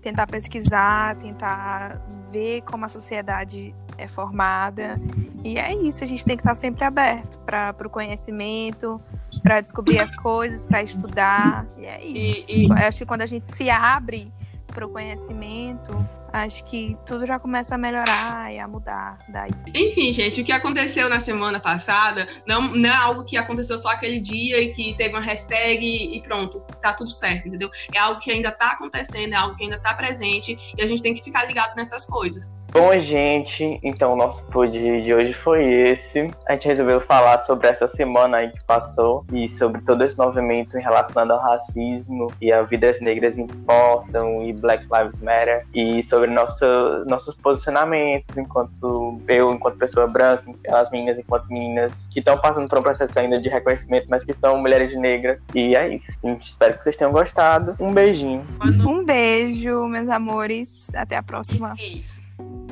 tentar 0.00 0.26
pesquisar, 0.26 1.16
tentar 1.16 2.00
ver 2.30 2.62
como 2.62 2.84
a 2.84 2.88
sociedade 2.88 3.74
é 3.98 4.08
formada. 4.08 5.00
E 5.44 5.58
é 5.58 5.74
isso, 5.74 6.02
a 6.02 6.06
gente 6.06 6.24
tem 6.24 6.36
que 6.36 6.42
estar 6.42 6.54
sempre 6.54 6.84
aberto 6.84 7.38
para 7.40 7.74
o 7.84 7.90
conhecimento, 7.90 9.00
para 9.42 9.60
descobrir 9.60 10.00
as 10.00 10.14
coisas, 10.14 10.64
para 10.64 10.82
estudar. 10.82 11.66
E 11.76 11.84
é 11.84 12.04
isso. 12.04 12.44
E, 12.48 12.64
e... 12.64 12.68
Eu 12.68 12.74
acho 12.74 12.98
que 12.98 13.06
quando 13.06 13.22
a 13.22 13.26
gente 13.26 13.54
se 13.54 13.68
abre 13.68 14.32
para 14.66 14.86
o 14.86 14.88
conhecimento, 14.88 15.92
acho 16.33 16.64
que 16.64 16.97
tudo 17.07 17.27
já 17.27 17.38
começa 17.38 17.75
a 17.75 17.79
melhorar 17.79 18.53
e 18.53 18.59
a 18.59 18.66
mudar 18.66 19.19
daí. 19.29 19.51
Enfim, 19.75 20.12
gente, 20.12 20.40
o 20.40 20.45
que 20.45 20.53
aconteceu 20.53 21.09
na 21.09 21.21
semana 21.21 21.61
passada 21.61 22.29
não, 22.47 22.75
não 22.75 22.88
é 22.88 22.95
algo 22.95 23.25
que 23.25 23.37
aconteceu 23.37 23.77
só 23.79 23.90
aquele 23.90 24.21
dia 24.21 24.61
e 24.61 24.73
que 24.73 24.95
teve 24.95 25.14
uma 25.14 25.21
hashtag 25.21 25.85
e 25.85 26.21
pronto, 26.23 26.61
tá 26.81 26.93
tudo 26.93 27.11
certo, 27.11 27.49
entendeu? 27.49 27.71
É 27.95 27.99
algo 27.99 28.21
que 28.21 28.31
ainda 28.31 28.51
tá 28.51 28.73
acontecendo, 28.73 29.33
é 29.33 29.37
algo 29.37 29.57
que 29.57 29.64
ainda 29.64 29.79
tá 29.79 29.95
presente 29.95 30.59
e 30.77 30.83
a 30.83 30.87
gente 30.87 31.03
tem 31.03 31.14
que 31.14 31.23
ficar 31.23 31.45
ligado 31.45 31.75
nessas 31.77 32.07
coisas. 32.07 32.51
Bom, 32.73 32.97
gente, 33.01 33.81
então 33.83 34.12
o 34.12 34.16
nosso 34.16 34.47
pod 34.47 34.71
de 35.03 35.12
hoje 35.12 35.33
foi 35.33 35.64
esse. 35.64 36.31
A 36.47 36.53
gente 36.53 36.69
resolveu 36.69 37.01
falar 37.01 37.40
sobre 37.40 37.66
essa 37.66 37.88
semana 37.88 38.37
aí 38.37 38.51
que 38.51 38.64
passou 38.64 39.25
e 39.33 39.49
sobre 39.49 39.83
todo 39.83 40.05
esse 40.05 40.16
movimento 40.16 40.79
relacionado 40.79 41.33
ao 41.33 41.40
racismo 41.40 42.33
e 42.40 42.53
a 42.53 42.62
vidas 42.62 43.01
negras 43.01 43.37
importam 43.37 44.45
e 44.45 44.53
Black 44.53 44.85
Lives 44.85 45.21
Matter 45.21 45.66
e 45.75 46.01
sobre 46.05 46.19
sobre 46.20 46.30
nosso, 46.30 46.64
nossos 47.06 47.35
posicionamentos 47.35 48.37
enquanto 48.37 49.18
eu, 49.26 49.52
enquanto 49.52 49.78
pessoa 49.78 50.06
branca, 50.06 50.44
as 50.68 50.90
meninas 50.90 51.18
enquanto 51.18 51.48
meninas 51.48 52.09
que 52.12 52.18
estão 52.18 52.37
passando 52.37 52.68
por 52.68 52.78
um 52.78 52.83
processo 52.83 53.18
ainda 53.18 53.40
de 53.40 53.48
reconhecimento, 53.48 54.06
mas 54.11 54.24
que 54.24 54.35
são 54.35 54.59
mulheres 54.59 54.94
negras. 54.94 55.38
E 55.54 55.74
é 55.74 55.94
isso. 55.94 56.18
gente 56.22 56.46
espero 56.46 56.76
que 56.76 56.85
vocês 56.85 56.96
tenham 56.96 57.12
gostado. 57.12 57.74
Um 57.80 57.92
beijinho. 57.92 58.46
Um 58.62 59.04
beijo, 59.04 59.87
meus 59.87 60.09
amores. 60.09 60.87
Até 60.94 61.16
a 61.16 61.22
próxima. 61.22 61.74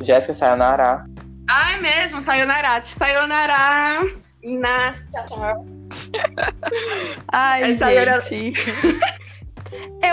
Jéssica 0.03 0.35
Sayonara. 0.35 1.07
É 1.49 1.81
mesmo, 1.81 2.21
Sayonara. 2.21 2.85
Sayonara. 2.85 4.07
Inácio, 4.43 5.11
tchau. 5.27 5.67
Ai, 7.33 7.73
é, 7.73 7.75
gente. 7.75 8.55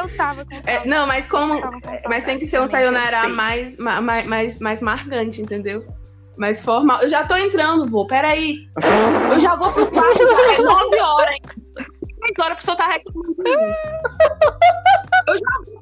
Eu 0.06 0.18
tava 0.18 0.46
com 0.46 0.56
é, 0.66 0.86
Não, 0.86 1.08
mas 1.08 1.28
como. 1.28 1.60
Mas 2.08 2.24
tem 2.24 2.38
que 2.38 2.46
ser 2.46 2.62
um 2.62 2.68
sayonara 2.68 3.28
mais, 3.28 3.78
mais, 3.78 4.26
mais, 4.26 4.60
mais 4.60 4.82
marcante, 4.82 5.42
entendeu? 5.42 5.84
Mais 6.38 6.62
formal. 6.62 7.02
Eu 7.02 7.10
já 7.10 7.26
tô 7.26 7.36
entrando, 7.36 7.90
vô. 7.90 8.06
Peraí. 8.06 8.68
Eu 9.32 9.40
já 9.40 9.56
vou 9.56 9.72
pro 9.72 9.88
quarto, 9.88 10.22
é 10.22 10.62
9 10.62 11.00
horas. 11.00 11.38
10 11.76 12.40
horas 12.40 12.52
a 12.52 12.56
pessoa 12.56 12.78
tá 12.78 12.88
reclamando. 12.88 13.36
Eu 15.28 15.38
já 15.38 15.46
vou. 15.66 15.76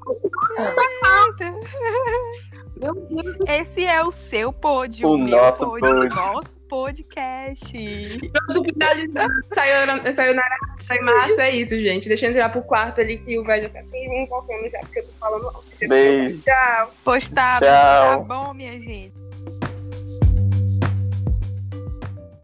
Esse 3.47 3.85
é 3.85 4.03
o 4.03 4.11
seu 4.11 4.51
pod, 4.51 5.05
o, 5.05 5.11
o 5.11 5.17
nosso 5.17 5.65
pod, 5.65 5.81
pod. 5.81 6.15
nosso 6.15 6.55
podcast. 6.69 7.71
Pronto, 8.47 8.63
finalizando. 8.63 9.33
Saiu, 9.53 10.13
saiu 10.13 10.35
na 10.35 10.43
saiu 10.79 11.03
março, 11.05 11.41
é 11.41 11.51
isso, 11.51 11.75
gente. 11.75 12.07
Deixa 12.07 12.25
eu 12.25 12.31
entrar 12.31 12.49
pro 12.49 12.63
quarto 12.63 13.01
ali 13.01 13.17
que 13.17 13.37
o 13.37 13.43
velho 13.43 13.63
já 13.63 13.69
tá 13.69 13.81
me 13.83 14.23
invocando 14.23 14.69
já, 14.69 14.79
porque 14.79 14.99
eu 14.99 15.05
tô 15.05 15.13
falando 15.19 15.63
Beijo. 15.87 16.41
Tchau. 16.41 16.91
Postar. 17.03 17.59
Tchau. 17.59 17.69
Tá 17.69 18.17
bom, 18.17 18.53
minha 18.53 18.79